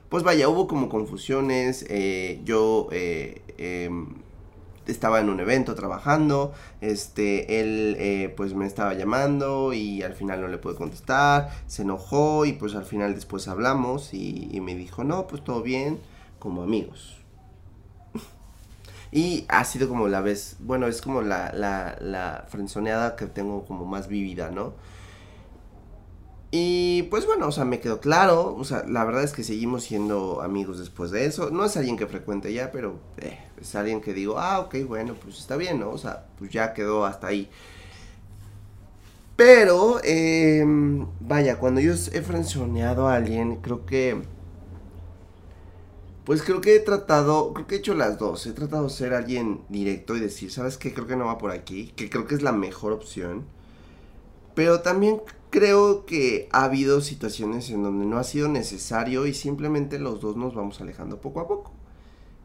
pues 0.09 0.23
vaya, 0.23 0.49
hubo 0.49 0.69
como 0.69 0.89
confusiones, 0.89 1.85
eh, 1.89 2.41
yo 2.45 2.89
eh, 2.93 3.43
em, 3.59 4.19
estaba 4.87 5.19
en 5.21 5.31
un 5.31 5.41
evento 5.41 5.75
trabajando, 5.75 6.53
este, 6.81 7.61
él 7.61 7.97
eh, 7.99 8.33
pues 8.37 8.55
me 8.55 8.67
estaba 8.67 8.95
llamando 8.95 9.73
y 9.73 10.03
al 10.03 10.15
final 10.15 10.41
no 10.43 10.47
le 10.47 10.59
pude 10.59 10.77
contestar, 10.77 11.51
se 11.67 11.83
enojó 11.83 12.47
y 12.47 12.53
pues 12.53 12.77
al 12.77 12.85
final 12.85 13.17
después 13.17 13.49
hablamos 13.49 14.15
y, 14.15 14.49
y 14.53 14.61
me 14.61 14.77
dijo, 14.77 15.03
no, 15.03 15.27
pues 15.27 15.43
todo 15.43 15.63
bien, 15.63 15.99
como 16.39 16.63
amigos. 16.63 17.18
Y 19.11 19.47
ha 19.49 19.65
sido 19.65 19.89
como 19.89 20.09
la 20.09 20.21
vez, 20.21 20.57
bueno, 20.61 20.87
es 20.87 21.01
como 21.01 21.23
la, 21.23 21.53
la, 21.53 21.97
la 22.01 22.45
frenzoneada 22.49 23.17
que 23.17 23.27
tengo 23.27 23.65
como 23.65 23.85
más 23.87 24.09
vivida, 24.09 24.51
¿no? 24.51 24.75
Y 26.51 27.03
pues 27.05 27.27
bueno, 27.27 27.47
o 27.49 27.53
sea, 27.53 27.65
me 27.67 27.79
quedó 27.79 28.01
claro, 28.01 28.55
o 28.57 28.65
sea, 28.65 28.83
la 28.89 29.05
verdad 29.05 29.23
es 29.23 29.33
que 29.35 29.45
seguimos 29.45 29.85
siendo 29.85 30.41
amigos 30.41 30.79
después 30.79 31.11
de 31.11 31.27
eso. 31.27 31.51
No 31.51 31.65
es 31.65 31.77
alguien 31.77 31.99
que 31.99 32.07
frecuente 32.07 32.53
ya, 32.55 32.73
pero 32.73 32.99
eh, 33.19 33.39
es 33.61 33.75
alguien 33.75 34.01
que 34.01 34.15
digo, 34.15 34.39
ah, 34.39 34.61
ok, 34.61 34.77
bueno, 34.87 35.15
pues 35.23 35.39
está 35.39 35.57
bien, 35.57 35.81
¿no? 35.81 35.91
O 35.91 35.99
sea, 35.99 36.25
pues 36.39 36.51
ya 36.51 36.73
quedó 36.73 37.05
hasta 37.05 37.27
ahí. 37.27 37.51
Pero, 39.37 40.01
eh, 40.03 40.65
vaya, 41.21 41.59
cuando 41.59 41.81
yo 41.81 41.93
he 41.93 42.23
frenzoneado 42.23 43.07
a 43.09 43.15
alguien, 43.15 43.57
creo 43.57 43.87
que 43.87 44.21
pues 46.29 46.43
creo 46.43 46.61
que 46.61 46.77
he 46.77 46.81
tratado, 46.81 47.55
creo 47.55 47.67
que 47.67 47.77
he 47.77 47.79
hecho 47.79 47.95
las 47.95 48.19
dos. 48.19 48.47
He 48.47 48.53
tratado 48.53 48.85
de 48.85 48.91
ser 48.91 49.15
alguien 49.15 49.63
directo 49.71 50.15
y 50.15 50.21
decir, 50.21 50.53
¿sabes 50.53 50.77
qué? 50.77 50.93
Creo 50.93 51.07
que 51.07 51.17
no 51.17 51.25
va 51.25 51.39
por 51.39 51.53
aquí, 51.53 51.91
que 51.97 52.11
creo 52.11 52.27
que 52.27 52.35
es 52.35 52.43
la 52.43 52.53
mejor 52.53 52.93
opción. 52.93 53.47
Pero 54.55 54.83
también 54.83 55.23
creo 55.49 56.05
que 56.05 56.47
ha 56.53 56.65
habido 56.65 57.01
situaciones 57.01 57.71
en 57.71 57.83
donde 57.83 58.05
no 58.05 58.19
ha 58.19 58.25
sido 58.25 58.47
necesario 58.47 59.25
y 59.25 59.33
simplemente 59.33 59.99
los 59.99 60.21
dos 60.21 60.37
nos 60.37 60.55
vamos 60.55 60.83
alejando 60.83 61.19
poco 61.19 61.41
a 61.41 61.49
poco. 61.49 61.73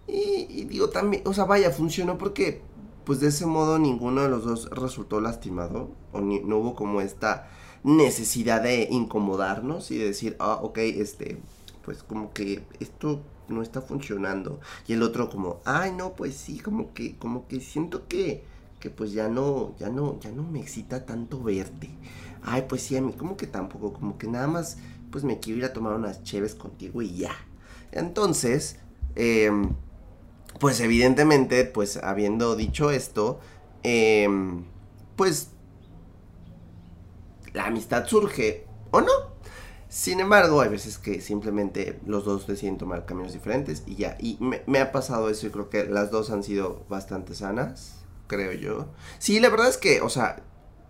Y, 0.08 0.64
digo 0.64 0.90
también, 0.90 1.24
o 1.26 1.34
sea, 1.34 1.44
vaya, 1.44 1.70
funcionó 1.70 2.18
porque 2.18 2.62
pues 3.04 3.20
de 3.20 3.28
ese 3.28 3.46
modo 3.46 3.80
ninguno 3.80 4.22
de 4.22 4.30
los 4.30 4.46
dos 4.46 4.70
resultó 4.70 5.20
lastimado 5.20 5.90
o 6.14 6.22
no 6.22 6.58
hubo 6.58 6.74
como 6.74 7.02
esta 7.02 7.50
necesidad 7.84 8.64
de 8.64 8.88
incomodarnos 8.90 9.92
y 9.92 9.98
de 9.98 10.06
decir, 10.06 10.38
ah, 10.40 10.60
ok, 10.62 10.78
este, 10.78 11.38
pues 11.84 12.02
como 12.02 12.32
que 12.32 12.64
esto 12.80 13.20
no 13.48 13.62
está 13.62 13.82
funcionando. 13.82 14.60
Y 14.88 14.94
el 14.94 15.04
otro 15.04 15.30
como, 15.30 15.60
ay 15.66 15.92
no, 15.92 16.14
pues 16.14 16.36
sí, 16.36 16.60
como 16.60 16.94
que, 16.94 17.18
como 17.18 17.48
que 17.48 17.60
siento 17.60 18.08
que, 18.08 18.44
que 18.80 18.90
pues 18.90 19.12
ya 19.14 19.28
no, 19.28 19.76
ya 19.80 19.90
no, 19.90 20.20
ya 20.20 20.32
no 20.32 20.44
me 20.44 20.60
excita 20.60 21.06
tanto 21.06 21.42
verte. 21.42 21.90
Ay, 22.44 22.66
pues 22.68 22.84
sí, 22.84 22.98
a 22.98 23.02
mí 23.02 23.14
como 23.14 23.38
que 23.38 23.48
tampoco, 23.48 23.94
como 23.94 24.18
que 24.18 24.28
nada 24.28 24.48
más, 24.48 24.78
pues 25.12 25.24
me 25.24 25.40
quiero 25.40 25.60
ir 25.60 25.66
a 25.66 25.74
tomar 25.74 25.94
unas 25.94 26.24
cheves 26.24 26.56
contigo 26.56 27.02
y 27.02 27.16
ya. 27.16 27.34
Entonces, 27.92 28.78
em, 29.16 29.76
pues 30.60 30.80
evidentemente, 30.80 31.66
pues 31.66 31.98
habiendo 31.98 32.56
dicho 32.56 32.92
esto, 32.92 33.40
em, 33.84 34.66
pues 35.16 35.50
la 37.54 37.68
amistad 37.68 38.08
surge, 38.08 38.66
¿o 38.92 39.02
no? 39.02 39.33
Sin 39.94 40.20
embargo, 40.20 40.60
hay 40.60 40.70
veces 40.70 40.98
que 40.98 41.22
simplemente 41.22 42.00
los 42.08 42.26
dos 42.26 42.48
deciden 42.48 42.80
tomar 42.80 43.06
caminos 43.06 43.32
diferentes 43.32 43.84
y 43.86 43.94
ya. 43.94 44.18
Y 44.20 44.40
me, 44.40 44.80
ha 44.80 44.92
pasado 44.92 45.30
eso 45.30 45.46
y 45.46 45.52
creo 45.52 45.70
que 45.70 45.86
las 45.86 46.10
dos 46.10 46.32
han 46.32 46.42
sido 46.42 46.84
bastante 46.90 47.36
sanas, 47.36 48.04
creo 48.26 48.54
yo. 48.54 48.88
Sí, 49.20 49.40
la 49.40 49.50
verdad 49.50 49.68
es 49.68 49.78
que, 49.78 50.02
o 50.02 50.10
sea, 50.10 50.42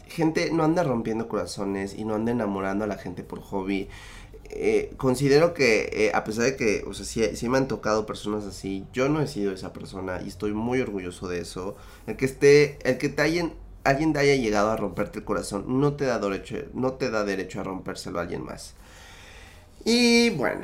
gente 0.07 0.51
no 0.53 0.63
anda 0.63 0.85
rompiendo 0.85 1.27
corazones 1.27 1.95
y 1.95 2.05
no 2.05 2.15
anda 2.15 2.31
enamorando 2.31 2.85
a 2.85 2.87
la 2.87 2.95
gente 2.95 3.25
por 3.25 3.41
hobby. 3.41 3.89
Eh, 4.45 4.93
considero 4.95 5.53
que 5.53 5.89
eh, 5.91 6.11
a 6.13 6.23
pesar 6.23 6.45
de 6.45 6.55
que, 6.55 6.85
o 6.87 6.93
sea, 6.93 7.05
sí, 7.05 7.35
sí, 7.35 7.49
me 7.49 7.57
han 7.57 7.67
tocado 7.67 8.05
personas 8.05 8.45
así, 8.45 8.87
yo 8.93 9.09
no 9.09 9.19
he 9.19 9.27
sido 9.27 9.51
esa 9.51 9.73
persona 9.73 10.21
y 10.23 10.29
estoy 10.29 10.53
muy 10.53 10.79
orgulloso 10.79 11.27
de 11.27 11.41
eso. 11.41 11.75
El 12.07 12.15
que 12.15 12.23
esté, 12.23 12.79
el 12.89 12.97
que 12.97 13.09
te 13.09 13.21
alguien, 13.21 13.53
alguien 13.83 14.13
te 14.13 14.19
haya 14.19 14.35
llegado 14.37 14.71
a 14.71 14.77
romperte 14.77 15.19
el 15.19 15.25
corazón 15.25 15.65
no 15.81 15.97
te 15.97 16.05
da 16.05 16.19
derecho, 16.19 16.55
no 16.73 16.93
te 16.93 17.09
da 17.09 17.25
derecho 17.25 17.59
a 17.59 17.63
rompérselo 17.63 18.19
a 18.19 18.21
alguien 18.21 18.45
más. 18.45 18.75
Y 19.85 20.31
bueno. 20.31 20.61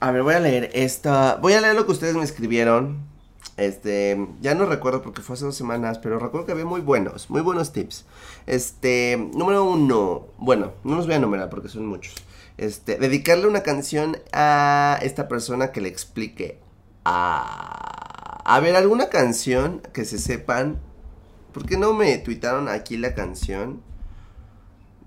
A 0.00 0.10
ver, 0.12 0.22
voy 0.22 0.34
a 0.34 0.40
leer 0.40 0.70
esta. 0.72 1.36
Voy 1.36 1.52
a 1.52 1.60
leer 1.60 1.74
lo 1.74 1.84
que 1.86 1.92
ustedes 1.92 2.14
me 2.14 2.24
escribieron. 2.24 3.10
Este, 3.56 4.26
ya 4.40 4.54
no 4.54 4.64
recuerdo 4.64 5.02
porque 5.02 5.20
fue 5.20 5.34
hace 5.34 5.44
dos 5.44 5.56
semanas, 5.56 5.98
pero 5.98 6.18
recuerdo 6.18 6.46
que 6.46 6.52
había 6.52 6.64
muy 6.64 6.80
buenos, 6.80 7.28
muy 7.28 7.42
buenos 7.42 7.72
tips. 7.72 8.06
Este, 8.46 9.18
número 9.34 9.64
uno, 9.64 10.28
bueno, 10.38 10.72
no 10.82 10.96
los 10.96 11.04
voy 11.04 11.14
a 11.14 11.18
enumerar 11.18 11.50
porque 11.50 11.68
son 11.68 11.86
muchos. 11.86 12.14
Este, 12.56 12.96
dedicarle 12.96 13.46
una 13.46 13.62
canción 13.62 14.16
a 14.32 14.98
esta 15.02 15.28
persona 15.28 15.72
que 15.72 15.82
le 15.82 15.90
explique. 15.90 16.58
A, 17.04 18.42
a 18.44 18.60
ver, 18.60 18.76
alguna 18.76 19.10
canción 19.10 19.82
que 19.92 20.06
se 20.06 20.18
sepan. 20.18 20.80
¿Por 21.52 21.66
qué 21.66 21.76
no 21.76 21.92
me 21.92 22.16
tuitaron 22.18 22.68
aquí 22.68 22.96
la 22.96 23.14
canción? 23.14 23.82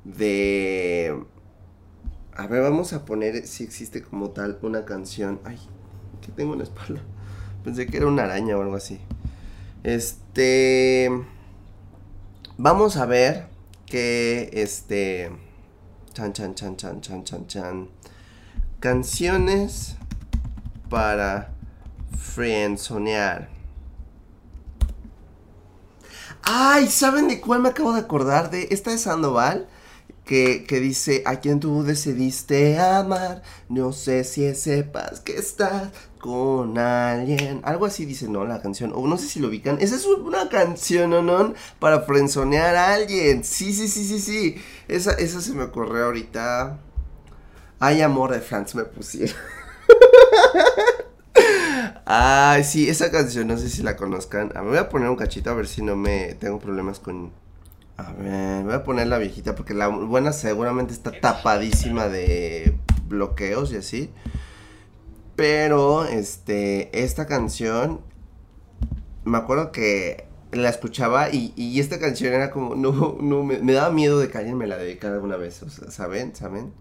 De 0.03 1.15
a 2.35 2.47
ver, 2.47 2.61
vamos 2.61 2.93
a 2.93 3.05
poner 3.05 3.45
si 3.45 3.63
existe 3.63 4.01
como 4.01 4.31
tal 4.31 4.57
una 4.61 4.85
canción. 4.85 5.39
Ay, 5.45 5.59
que 6.21 6.31
tengo 6.31 6.53
en 6.53 6.59
la 6.59 6.65
espalda. 6.65 7.01
Pensé 7.63 7.85
que 7.85 7.97
era 7.97 8.07
una 8.07 8.23
araña 8.23 8.57
o 8.57 8.61
algo 8.61 8.75
así. 8.75 8.99
Este. 9.83 11.09
Vamos 12.57 12.97
a 12.97 13.05
ver 13.05 13.47
que 13.85 14.49
este. 14.53 15.31
Chan, 16.13 16.33
chan, 16.33 16.55
chan, 16.55 16.75
chan, 16.75 17.01
chan, 17.01 17.23
chan, 17.23 17.47
chan. 17.47 17.89
Canciones 18.79 19.95
para 20.89 21.53
friendzonear. 22.17 23.49
Ay, 26.43 26.87
¿saben 26.87 27.27
de 27.27 27.39
cuál 27.39 27.61
me 27.61 27.69
acabo 27.69 27.93
de 27.93 28.01
acordar? 28.01 28.49
De 28.49 28.67
esta 28.71 28.91
de 28.91 28.97
Sandoval 28.97 29.67
que, 30.25 30.65
que, 30.65 30.79
dice, 30.79 31.21
a 31.25 31.39
quien 31.39 31.59
tú 31.59 31.83
decidiste 31.83 32.79
amar, 32.79 33.43
no 33.69 33.91
sé 33.91 34.23
si 34.23 34.53
sepas 34.55 35.19
que 35.19 35.37
estás 35.37 35.91
con 36.23 36.77
alguien. 36.77 37.59
Algo 37.63 37.85
así 37.85 38.05
dice, 38.05 38.29
¿no? 38.29 38.45
La 38.45 38.61
canción. 38.61 38.93
O 38.95 39.05
no 39.07 39.17
sé 39.17 39.27
si 39.27 39.41
lo 39.41 39.49
ubican. 39.49 39.77
Esa 39.81 39.97
es 39.97 40.05
una 40.05 40.47
canción, 40.47 41.09
¿no? 41.09 41.21
no 41.21 41.53
para 41.79 41.99
frenzonear 42.01 42.75
a 42.75 42.93
alguien. 42.93 43.43
Sí, 43.43 43.73
sí, 43.73 43.89
sí, 43.89 44.05
sí, 44.05 44.19
sí. 44.19 44.55
Esa, 44.87 45.11
esa 45.15 45.41
se 45.41 45.53
me 45.53 45.63
ocurrió 45.63 46.05
ahorita. 46.05 46.79
Ay, 47.79 48.01
amor 48.01 48.31
de 48.31 48.39
Franz 48.39 48.73
me 48.73 48.85
pusieron. 48.85 49.35
Ay, 52.05 52.63
sí, 52.63 52.89
esa 52.89 53.11
canción, 53.11 53.47
no 53.47 53.57
sé 53.57 53.69
si 53.69 53.83
la 53.83 53.97
conozcan. 53.97 54.51
A 54.55 54.61
me 54.61 54.69
voy 54.69 54.77
a 54.77 54.87
poner 54.87 55.09
un 55.09 55.17
cachito 55.17 55.49
a 55.49 55.53
ver 55.53 55.67
si 55.67 55.81
no 55.81 55.97
me 55.97 56.35
tengo 56.35 56.59
problemas 56.59 56.99
con. 56.99 57.33
A 57.97 58.11
ver, 58.13 58.63
voy 58.63 58.73
a 58.73 58.83
poner 58.83 59.07
la 59.07 59.19
viejita 59.19 59.55
porque 59.55 59.73
la 59.73 59.87
buena 59.87 60.33
seguramente 60.33 60.93
está 60.93 61.11
tapadísima 61.19 62.07
de 62.07 62.75
bloqueos 63.07 63.71
y 63.71 63.77
así. 63.77 64.09
Pero, 65.35 66.05
este, 66.05 67.03
esta 67.03 67.25
canción, 67.25 68.01
me 69.25 69.37
acuerdo 69.37 69.71
que 69.71 70.27
la 70.51 70.69
escuchaba 70.69 71.29
y, 71.29 71.53
y 71.55 71.79
esta 71.79 71.99
canción 71.99 72.33
era 72.33 72.51
como, 72.51 72.75
no, 72.75 73.17
no, 73.19 73.43
me, 73.43 73.73
daba 73.73 73.91
miedo 73.91 74.19
de 74.19 74.29
que 74.29 74.37
alguien 74.37 74.57
me 74.57 74.67
la 74.67 74.77
dedicara 74.77 75.15
alguna 75.15 75.37
vez, 75.37 75.61
o 75.63 75.69
sea, 75.69 75.91
¿saben? 75.91 76.35
¿Saben? 76.35 76.73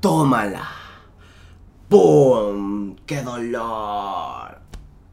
Tómala. 0.00 0.68
¡Pum! 1.88 2.96
¡Qué 3.06 3.22
dolor! 3.22 4.58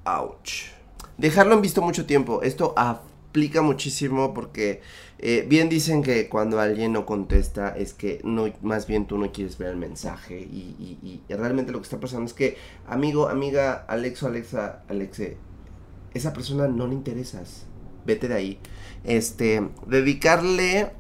¡Auch! 0.04 0.70
Dejarlo 1.18 1.54
en 1.54 1.62
visto 1.62 1.82
mucho 1.82 2.06
tiempo. 2.06 2.42
Esto 2.42 2.74
aplica 2.78 3.62
muchísimo 3.62 4.34
porque 4.34 4.82
eh, 5.20 5.46
bien 5.48 5.70
dicen 5.70 6.04
que 6.04 6.28
cuando 6.28 6.60
alguien 6.60 6.94
no 6.94 7.06
contesta 7.06 7.70
es 7.70 7.94
que 7.94 8.20
no, 8.24 8.52
más 8.62 8.88
bien 8.88 9.06
tú 9.06 9.18
no 9.18 9.32
quieres 9.32 9.58
ver 9.58 9.70
el 9.70 9.78
mensaje 9.78 10.40
y, 10.40 10.98
y 11.30 11.34
realmente 11.34 11.72
lo 11.72 11.80
que 11.80 11.84
está 11.84 12.00
pasando 12.00 12.26
es 12.26 12.34
que 12.34 12.58
amigo, 12.88 13.30
amiga, 13.30 13.86
Alexo, 13.88 14.28
Alexa, 14.28 14.84
Alexe, 14.90 15.38
esa 16.14 16.34
persona 16.34 16.68
no 16.68 16.88
le 16.88 16.96
interesas. 16.96 17.66
Vete 18.06 18.28
de 18.28 18.36
ahí. 18.36 18.60
Este, 19.04 19.70
dedicarle 19.88 20.92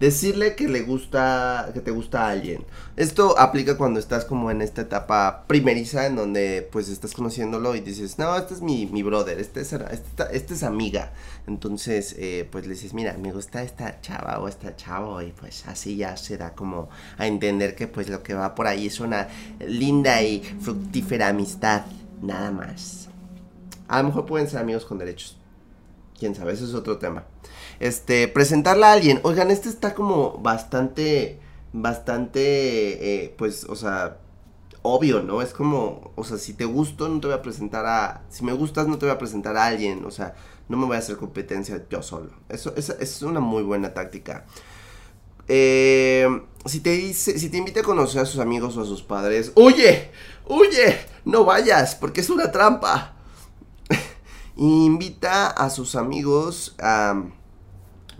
decirle 0.00 0.56
que 0.56 0.66
le 0.66 0.80
gusta, 0.80 1.70
que 1.74 1.80
te 1.80 1.90
gusta 1.90 2.26
a 2.26 2.30
alguien. 2.30 2.64
Esto 2.96 3.38
aplica 3.38 3.76
cuando 3.76 4.00
estás 4.00 4.24
como 4.24 4.50
en 4.50 4.62
esta 4.62 4.80
etapa 4.80 5.44
primeriza 5.46 6.06
en 6.06 6.16
donde 6.16 6.66
pues 6.72 6.88
estás 6.88 7.12
conociéndolo 7.12 7.76
y 7.76 7.80
dices, 7.80 8.18
no, 8.18 8.34
este 8.36 8.54
es 8.54 8.62
mi, 8.62 8.86
mi 8.86 9.02
brother, 9.02 9.38
este 9.38 9.60
es, 9.60 9.72
este, 9.74 10.24
este 10.32 10.54
es 10.54 10.62
amiga. 10.62 11.12
Entonces, 11.46 12.16
eh, 12.18 12.48
pues 12.50 12.66
le 12.66 12.74
dices, 12.74 12.94
mira, 12.94 13.16
me 13.18 13.30
gusta 13.30 13.62
esta 13.62 14.00
chava 14.00 14.40
o 14.40 14.48
esta 14.48 14.74
chavo 14.74 15.20
y 15.20 15.32
pues 15.32 15.66
así 15.66 15.96
ya 15.96 16.16
se 16.16 16.38
da 16.38 16.54
como 16.54 16.88
a 17.18 17.26
entender 17.26 17.74
que 17.76 17.86
pues 17.86 18.08
lo 18.08 18.22
que 18.22 18.32
va 18.32 18.54
por 18.54 18.66
ahí 18.66 18.86
es 18.86 19.00
una 19.00 19.28
linda 19.60 20.22
y 20.22 20.40
fructífera 20.60 21.28
amistad, 21.28 21.82
nada 22.22 22.50
más. 22.50 23.09
A 23.90 24.00
lo 24.00 24.08
mejor 24.08 24.26
pueden 24.26 24.48
ser 24.48 24.60
amigos 24.60 24.84
con 24.84 24.98
derechos. 24.98 25.36
Quién 26.18 26.34
sabe, 26.34 26.52
eso 26.52 26.64
es 26.64 26.74
otro 26.74 26.98
tema 26.98 27.24
este, 27.80 28.28
presentarla 28.28 28.90
a 28.90 28.92
alguien. 28.92 29.20
Oigan, 29.24 29.50
este 29.50 29.68
está 29.68 29.94
como 29.94 30.38
bastante, 30.38 31.40
bastante, 31.72 33.24
eh, 33.24 33.34
pues, 33.36 33.64
o 33.64 33.74
sea, 33.74 34.18
obvio, 34.82 35.22
¿no? 35.22 35.42
Es 35.42 35.52
como, 35.52 36.12
o 36.14 36.24
sea, 36.24 36.38
si 36.38 36.52
te 36.52 36.66
gusto, 36.66 37.08
no 37.08 37.20
te 37.20 37.26
voy 37.26 37.36
a 37.36 37.42
presentar 37.42 37.86
a, 37.86 38.22
si 38.28 38.44
me 38.44 38.52
gustas, 38.52 38.86
no 38.86 38.98
te 38.98 39.06
voy 39.06 39.14
a 39.14 39.18
presentar 39.18 39.56
a 39.56 39.66
alguien, 39.66 40.04
o 40.04 40.10
sea, 40.10 40.34
no 40.68 40.76
me 40.76 40.86
voy 40.86 40.96
a 40.96 41.00
hacer 41.00 41.16
competencia 41.16 41.82
yo 41.90 42.02
solo. 42.02 42.30
Eso, 42.48 42.74
es 42.76 43.22
una 43.22 43.40
muy 43.40 43.62
buena 43.62 43.92
táctica. 43.94 44.46
Eh, 45.48 46.28
si 46.66 46.80
te 46.80 46.90
dice, 46.90 47.38
si 47.38 47.48
te 47.48 47.56
invita 47.56 47.80
a 47.80 47.82
conocer 47.82 48.20
a 48.20 48.26
sus 48.26 48.40
amigos 48.40 48.76
o 48.76 48.82
a 48.82 48.84
sus 48.84 49.02
padres, 49.02 49.52
¡Oye! 49.54 50.10
¡Oye! 50.46 50.98
no 51.24 51.44
vayas, 51.44 51.96
porque 51.96 52.20
es 52.20 52.30
una 52.30 52.52
trampa. 52.52 53.16
Invita 54.68 55.48
a 55.48 55.70
sus 55.70 55.96
amigos 55.96 56.74
a 56.78 57.22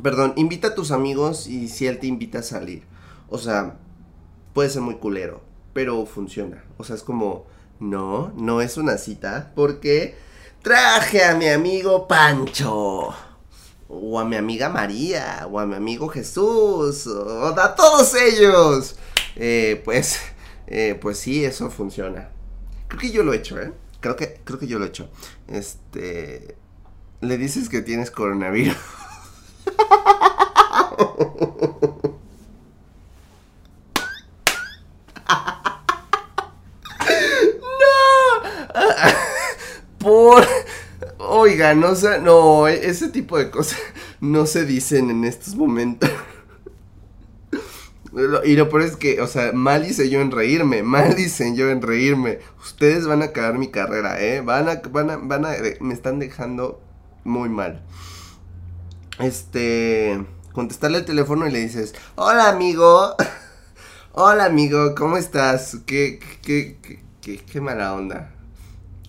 Perdón, 0.03 0.33
invita 0.37 0.68
a 0.68 0.74
tus 0.74 0.92
amigos 0.92 1.46
y 1.46 1.68
si 1.68 1.87
él 1.87 1.98
te 1.98 2.07
invita 2.07 2.38
a 2.38 2.42
salir. 2.42 2.85
O 3.29 3.38
sea, 3.38 3.76
puede 4.55 4.70
ser 4.70 4.83
muy 4.83 4.96
culero, 4.96 5.42
pero 5.72 6.07
funciona. 6.07 6.64
O 6.79 6.85
sea, 6.85 6.96
es 6.96 7.03
como, 7.03 7.46
no, 7.81 8.33
no 8.37 8.62
es 8.62 8.76
una 8.76 8.96
cita, 8.96 9.53
porque 9.55 10.16
traje 10.62 11.24
a 11.24 11.35
mi 11.35 11.48
amigo 11.48 12.09
Pancho. 12.09 13.14
O 13.92 14.20
a 14.20 14.24
mi 14.24 14.37
amiga 14.37 14.68
María, 14.68 15.46
o 15.50 15.59
a 15.59 15.66
mi 15.66 15.74
amigo 15.74 16.09
Jesús, 16.09 17.07
o 17.09 17.46
a 17.46 17.74
todos 17.74 18.14
ellos. 18.14 18.96
Eh, 19.37 19.83
pues, 19.85 20.18
eh, 20.66 20.98
pues 21.00 21.18
sí, 21.18 21.44
eso 21.44 21.70
funciona. 21.70 22.31
Creo 22.88 23.00
que 23.00 23.11
yo 23.11 23.22
lo 23.22 23.33
he 23.33 23.38
hecho, 23.38 23.61
¿eh? 23.61 23.72
Creo 24.00 24.16
que, 24.16 24.40
creo 24.44 24.58
que 24.58 24.66
yo 24.66 24.78
lo 24.78 24.86
he 24.86 24.88
hecho. 24.88 25.10
Este, 25.46 26.56
le 27.20 27.36
dices 27.36 27.68
que 27.68 27.82
tienes 27.82 28.10
coronavirus. 28.10 28.76
no. 37.62 38.40
Por... 39.98 40.46
Oiga, 41.18 41.74
no 41.74 41.94
sé, 41.94 42.18
no, 42.20 42.66
ese 42.66 43.08
tipo 43.08 43.38
de 43.38 43.50
cosas 43.50 43.78
no 44.20 44.46
se 44.46 44.64
dicen 44.64 45.10
en 45.10 45.24
estos 45.24 45.54
momentos. 45.54 46.10
Y 48.12 48.57
lo 48.57 48.68
peor 48.68 48.83
es 48.83 48.96
que, 48.96 49.20
o 49.20 49.27
sea, 49.27 49.53
mal 49.53 49.87
hice 49.87 50.11
yo 50.11 50.20
en 50.20 50.31
reírme, 50.31 50.83
mal 50.83 51.18
hice 51.18 51.55
yo 51.55 51.70
en 51.70 51.81
reírme. 51.81 52.40
Ustedes 52.61 53.07
van 53.07 53.23
a 53.23 53.33
cagar 53.33 53.59
mi 53.59 53.68
carrera, 53.68 54.20
¿eh? 54.20 54.40
Van 54.40 54.68
a, 54.68 54.83
van 54.90 55.11
a, 55.11 55.16
van 55.16 55.44
a, 55.46 55.53
me 55.81 55.94
están 55.94 56.18
dejando 56.18 56.81
muy 57.25 57.49
mal 57.49 57.83
este, 59.20 60.25
contestarle 60.53 60.99
el 60.99 61.05
teléfono 61.05 61.46
y 61.46 61.53
le 61.53 61.61
dices, 61.61 61.94
hola 62.16 62.49
amigo, 62.49 63.14
hola 64.12 64.46
amigo, 64.46 64.94
¿cómo 64.94 65.16
estás? 65.16 65.79
¿Qué, 65.87 66.18
qué, 66.42 66.79
qué, 66.83 67.03
qué, 67.20 67.38
qué 67.38 67.61
mala 67.61 67.94
onda? 67.94 68.33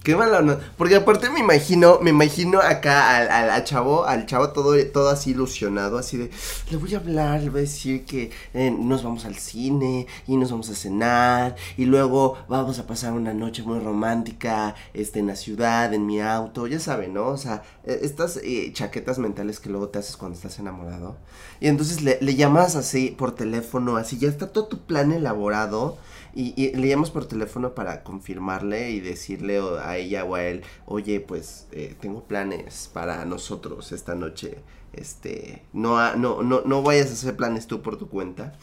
Qué 0.03 0.15
mala 0.15 0.41
no 0.41 0.57
Porque 0.77 0.95
aparte 0.95 1.29
me 1.29 1.39
imagino, 1.41 1.99
me 2.01 2.09
imagino 2.09 2.59
acá 2.59 3.17
al, 3.17 3.51
al, 3.51 3.63
chavo, 3.63 4.05
al 4.05 4.25
chavo 4.25 4.49
todo, 4.49 4.73
todo 4.87 5.09
así 5.09 5.29
ilusionado, 5.31 5.99
así 5.99 6.17
de, 6.17 6.31
le 6.71 6.77
voy 6.77 6.95
a 6.95 6.97
hablar, 6.97 7.41
le 7.41 7.51
voy 7.51 7.59
a 7.59 7.61
decir 7.61 8.03
que 8.05 8.31
eh, 8.55 8.71
nos 8.71 9.03
vamos 9.03 9.25
al 9.25 9.35
cine 9.35 10.07
y 10.25 10.37
nos 10.37 10.49
vamos 10.49 10.71
a 10.71 10.75
cenar 10.75 11.55
y 11.77 11.85
luego 11.85 12.35
vamos 12.49 12.79
a 12.79 12.87
pasar 12.87 13.13
una 13.13 13.35
noche 13.35 13.61
muy 13.61 13.77
romántica, 13.77 14.73
este, 14.95 15.19
en 15.19 15.27
la 15.27 15.35
ciudad, 15.35 15.93
en 15.93 16.07
mi 16.07 16.19
auto, 16.19 16.65
ya 16.65 16.79
saben, 16.79 17.13
¿no? 17.13 17.27
O 17.27 17.37
sea, 17.37 17.61
e, 17.83 17.99
estas 18.01 18.37
eh, 18.37 18.71
chaquetas 18.73 19.19
mentales 19.19 19.59
que 19.59 19.69
luego 19.69 19.89
te 19.89 19.99
haces 19.99 20.17
cuando 20.17 20.35
estás 20.35 20.57
enamorado. 20.57 21.15
Y 21.59 21.67
entonces 21.67 22.01
le, 22.01 22.17
le 22.21 22.35
llamas 22.35 22.75
así 22.75 23.11
por 23.15 23.35
teléfono, 23.35 23.97
así 23.97 24.17
ya 24.17 24.29
está 24.29 24.47
todo 24.51 24.65
tu 24.65 24.79
plan 24.79 25.11
elaborado 25.11 25.99
y, 26.33 26.75
le 26.75 26.87
llamamos 26.87 27.11
por 27.11 27.25
teléfono 27.25 27.75
para 27.75 28.03
confirmarle 28.03 28.91
y 28.91 28.99
decirle 28.99 29.61
a 29.81 29.97
ella 29.97 30.23
o 30.23 30.35
a 30.35 30.43
él, 30.43 30.63
oye, 30.85 31.19
pues 31.19 31.67
eh, 31.71 31.95
tengo 31.99 32.23
planes 32.23 32.89
para 32.93 33.25
nosotros 33.25 33.91
esta 33.91 34.15
noche. 34.15 34.59
Este, 34.93 35.63
no, 35.73 36.15
no, 36.15 36.43
no, 36.43 36.61
no 36.65 36.81
vayas 36.83 37.09
a 37.09 37.13
hacer 37.13 37.35
planes 37.35 37.67
tú 37.67 37.81
por 37.81 37.97
tu 37.97 38.09
cuenta. 38.09 38.53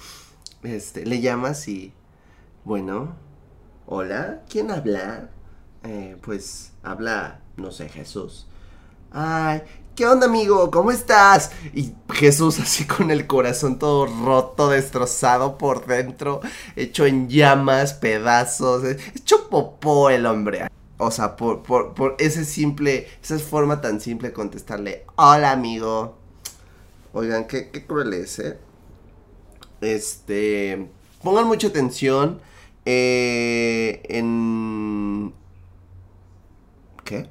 Este, 0.63 1.07
le 1.07 1.21
llamas 1.21 1.69
y, 1.69 1.93
bueno, 2.65 3.17
hola, 3.87 4.43
¿quién 4.49 4.71
habla? 4.71 5.31
Eh, 5.85 6.17
pues 6.23 6.73
habla, 6.83 7.41
no 7.57 7.71
sé, 7.71 7.89
Jesús. 7.89 8.47
Ay, 9.11 9.63
¿qué 9.97 10.07
onda 10.07 10.27
amigo? 10.27 10.71
¿Cómo 10.71 10.91
estás? 10.91 11.51
Y 11.75 11.95
Jesús 12.13 12.59
así 12.59 12.87
con 12.87 13.11
el 13.11 13.27
corazón 13.27 13.79
todo 13.79 14.07
roto, 14.07 14.69
destrozado 14.69 15.57
por 15.57 15.87
dentro, 15.87 16.41
hecho 16.77 17.07
en 17.07 17.29
llamas, 17.29 17.95
pedazos, 17.95 18.85
hecho 18.85 19.49
popó 19.49 20.11
el 20.11 20.27
hombre. 20.27 20.69
O 20.99 21.11
sea, 21.11 21.37
por, 21.37 21.63
por, 21.63 21.95
por 21.95 22.17
ese 22.19 22.45
simple, 22.45 23.09
esa 23.23 23.39
forma 23.39 23.81
tan 23.81 24.01
simple 24.01 24.29
de 24.29 24.35
contestarle, 24.35 25.05
hola 25.17 25.53
amigo. 25.53 26.17
Oigan, 27.13 27.47
qué, 27.47 27.71
qué 27.71 27.87
cruel 27.87 28.13
es, 28.13 28.39
¿eh? 28.41 28.59
Este, 29.81 30.91
pongan 31.23 31.47
mucha 31.47 31.69
atención 31.69 32.41
eh, 32.85 34.03
en... 34.09 35.33
¿Qué? 37.05 37.29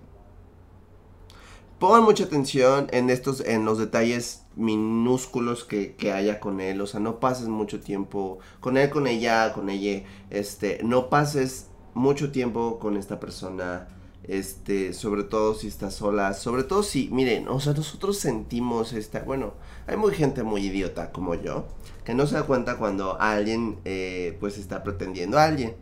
Pongan 1.79 2.03
mucha 2.03 2.25
atención 2.25 2.87
en 2.91 3.09
estos, 3.09 3.41
en 3.41 3.65
los 3.65 3.77
detalles 3.77 4.43
minúsculos 4.55 5.63
que, 5.63 5.95
que, 5.95 6.11
haya 6.11 6.39
con 6.39 6.59
él, 6.59 6.81
o 6.81 6.87
sea, 6.87 6.99
no 6.99 7.19
pases 7.19 7.47
mucho 7.47 7.79
tiempo 7.79 8.39
con 8.59 8.77
él, 8.77 8.89
con 8.89 9.07
ella, 9.07 9.53
con 9.53 9.69
ella, 9.69 10.03
este, 10.29 10.79
no 10.83 11.09
pases 11.09 11.67
mucho 11.93 12.31
tiempo 12.31 12.79
con 12.79 12.97
esta 12.97 13.19
persona, 13.19 13.87
este, 14.23 14.93
sobre 14.93 15.23
todo 15.23 15.53
si 15.53 15.67
estás 15.67 15.95
sola, 15.95 16.33
sobre 16.33 16.63
todo 16.63 16.83
si, 16.83 17.09
miren, 17.11 17.47
o 17.47 17.59
sea, 17.59 17.73
nosotros 17.73 18.17
sentimos 18.17 18.93
esta, 18.93 19.21
bueno, 19.21 19.53
hay 19.85 19.97
muy 19.97 20.13
gente 20.13 20.43
muy 20.43 20.65
idiota 20.65 21.11
como 21.11 21.35
yo, 21.35 21.65
que 22.03 22.13
no 22.13 22.25
se 22.25 22.35
da 22.35 22.43
cuenta 22.43 22.77
cuando 22.77 23.19
alguien, 23.21 23.77
eh, 23.85 24.35
pues, 24.39 24.57
está 24.57 24.83
pretendiendo 24.83 25.37
a 25.37 25.43
alguien, 25.43 25.75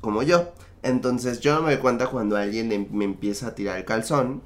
como 0.00 0.22
yo, 0.22 0.52
entonces 0.82 1.40
yo 1.40 1.54
no 1.54 1.62
me 1.62 1.72
doy 1.72 1.80
cuenta 1.82 2.06
cuando 2.06 2.36
alguien 2.36 2.72
em, 2.72 2.86
me 2.90 3.04
empieza 3.04 3.48
a 3.48 3.54
tirar 3.54 3.78
el 3.78 3.84
calzón, 3.84 4.42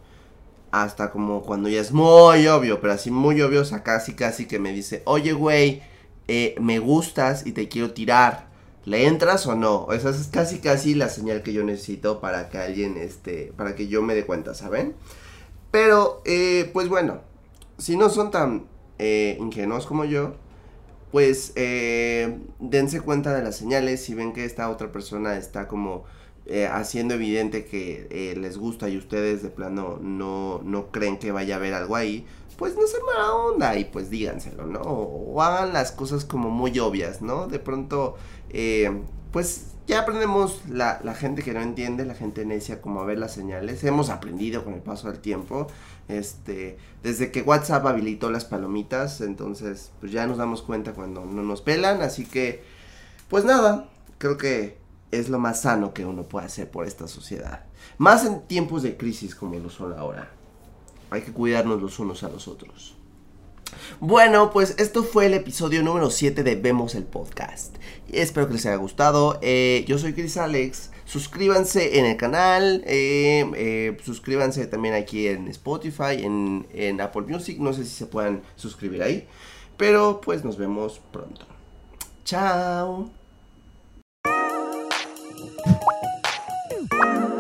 hasta 0.73 1.11
como 1.11 1.43
cuando 1.43 1.69
ya 1.69 1.81
es 1.81 1.93
muy 1.93 2.47
obvio, 2.49 2.81
pero 2.81 2.95
así 2.95 3.11
muy 3.11 3.41
obvio, 3.43 3.61
o 3.61 3.65
sea, 3.65 3.83
casi 3.83 4.15
casi 4.15 4.47
que 4.47 4.59
me 4.59 4.73
dice, 4.73 5.03
oye, 5.05 5.33
güey, 5.33 5.83
eh, 6.29 6.57
me 6.61 6.79
gustas 6.81 7.47
y 7.47 7.53
te 7.53 7.69
quiero 7.69 7.93
tirar. 7.93 8.51
¿Le 8.85 9.07
entras 9.07 9.47
o 9.47 9.55
no? 9.55 9.93
Esa 9.93 10.11
es 10.11 10.27
casi 10.27 10.59
casi 10.59 10.95
la 10.95 11.09
señal 11.09 11.43
que 11.45 11.53
yo 11.53 11.63
necesito 11.63 12.21
para 12.21 12.49
que 12.49 12.59
alguien, 12.59 12.97
este, 12.97 13.53
para 13.57 13.77
que 13.77 13.87
yo 13.87 14.03
me 14.03 14.15
dé 14.15 14.27
cuenta, 14.27 14.55
¿saben? 14.55 14.97
Pero, 15.71 16.21
eh, 16.25 16.69
pues 16.73 16.89
bueno, 16.89 17.21
si 17.79 17.97
no 17.97 18.11
son 18.11 18.31
tan 18.33 18.67
eh, 18.99 19.37
ingenuos 19.41 19.87
como 19.87 20.05
yo, 20.05 20.35
pues 21.13 21.53
eh, 21.57 22.39
dense 22.59 23.01
cuenta 23.01 23.35
de 23.35 23.43
las 23.43 23.57
señales. 23.57 24.03
Si 24.03 24.15
ven 24.15 24.33
que 24.33 24.45
esta 24.45 24.69
otra 24.71 24.91
persona 24.91 25.37
está 25.37 25.69
como 25.69 26.05
eh, 26.47 26.67
haciendo 26.67 27.15
evidente 27.15 27.65
que 27.65 28.09
eh, 28.11 28.35
les 28.37 28.59
gusta 28.59 28.89
y 28.89 28.97
ustedes 28.97 29.43
de 29.43 29.49
plano 29.49 29.99
no, 30.01 30.61
no 30.65 30.91
creen 30.91 31.19
que 31.19 31.33
vaya 31.33 31.55
a 31.55 31.59
haber 31.59 31.75
algo 31.75 31.97
ahí, 31.97 32.27
pues 32.57 32.77
no 32.77 32.87
se 32.87 32.99
mala 33.03 33.35
onda 33.35 33.77
y 33.77 33.85
pues 33.85 34.11
díganselo, 34.11 34.67
¿no? 34.67 34.81
O, 34.81 35.41
hagan 35.43 35.73
las 35.73 35.93
cosas 35.93 36.25
como 36.25 36.51
muy 36.51 36.79
obvias, 36.79 37.23
¿no? 37.23 37.47
De 37.47 37.59
pronto, 37.59 38.17
eh, 38.51 39.03
pues 39.31 39.73
ya 39.87 40.01
aprendemos 40.01 40.63
la, 40.69 41.01
la, 41.03 41.15
gente 41.15 41.43
que 41.43 41.53
no 41.53 41.61
entiende, 41.61 42.05
la 42.05 42.15
gente 42.15 42.45
necia 42.45 42.81
como 42.81 43.01
a 43.01 43.05
ver 43.05 43.19
las 43.19 43.33
señales. 43.33 43.83
Hemos 43.85 44.11
aprendido 44.11 44.65
con 44.65 44.75
el 44.75 44.81
paso 44.81 45.11
del 45.11 45.21
tiempo. 45.21 45.67
Este, 46.09 46.77
desde 47.03 47.31
que 47.31 47.43
WhatsApp 47.43 47.87
habilitó 47.87 48.31
las 48.31 48.45
palomitas, 48.45 49.21
entonces 49.21 49.93
pues 50.01 50.13
ya 50.13 50.27
nos 50.27 50.39
damos 50.39 50.63
cuenta 50.63 50.93
cuando 50.93 51.25
no 51.25 51.43
nos 51.43 51.63
pelan, 51.63 52.03
así 52.03 52.27
que 52.27 52.63
pues 53.29 53.45
nada, 53.45 53.89
creo 54.19 54.37
que 54.37 54.82
es 55.13 55.29
lo 55.29 55.39
más 55.39 55.63
sano 55.63 55.95
que 55.95 56.05
uno 56.05 56.25
puede 56.25 56.47
hacer 56.47 56.71
por 56.71 56.87
esta 56.87 57.07
sociedad. 57.07 57.65
Más 57.99 58.25
en 58.25 58.41
tiempos 58.43 58.83
de 58.83 58.97
crisis 58.97 59.35
como 59.35 59.57
lo 59.59 59.71
son 59.71 59.93
ahora. 59.97 60.31
Hay 61.11 61.23
que 61.23 61.33
cuidarnos 61.33 61.81
los 61.81 61.99
unos 61.99 62.23
a 62.25 62.29
los 62.29 62.49
otros. 62.49 62.97
Bueno, 64.01 64.51
pues 64.51 64.75
esto 64.79 65.03
fue 65.03 65.27
el 65.27 65.35
episodio 65.35 65.83
número 65.83 66.11
7 66.11 66.43
de 66.43 66.57
Vemos 66.57 66.95
el 66.95 67.05
Podcast. 67.05 67.77
Espero 68.11 68.47
que 68.47 68.55
les 68.55 68.67
haya 68.67 68.77
gustado. 68.77 69.39
Eh, 69.43 69.85
yo 69.87 69.99
soy 69.99 70.15
Chris 70.15 70.37
Alex. 70.37 70.91
Suscríbanse 71.05 71.99
en 71.99 72.07
el 72.07 72.17
canal. 72.17 72.83
Eh, 72.87 73.51
eh, 73.55 73.97
suscríbanse 74.03 74.67
también 74.67 74.95
aquí 74.95 75.29
en 75.29 75.49
Spotify, 75.49 76.23
en, 76.23 76.67
en 76.73 77.01
Apple 77.01 77.23
Music. 77.23 77.59
No 77.59 77.73
sé 77.73 77.85
si 77.85 77.91
se 77.91 78.07
puedan 78.07 78.43
suscribir 78.57 79.03
ahí. 79.03 79.27
Pero 79.77 80.21
pues 80.21 80.45
nos 80.45 80.57
vemos 80.57 81.01
pronto. 81.11 81.47
Chao. 82.25 83.22
you. 87.05 87.32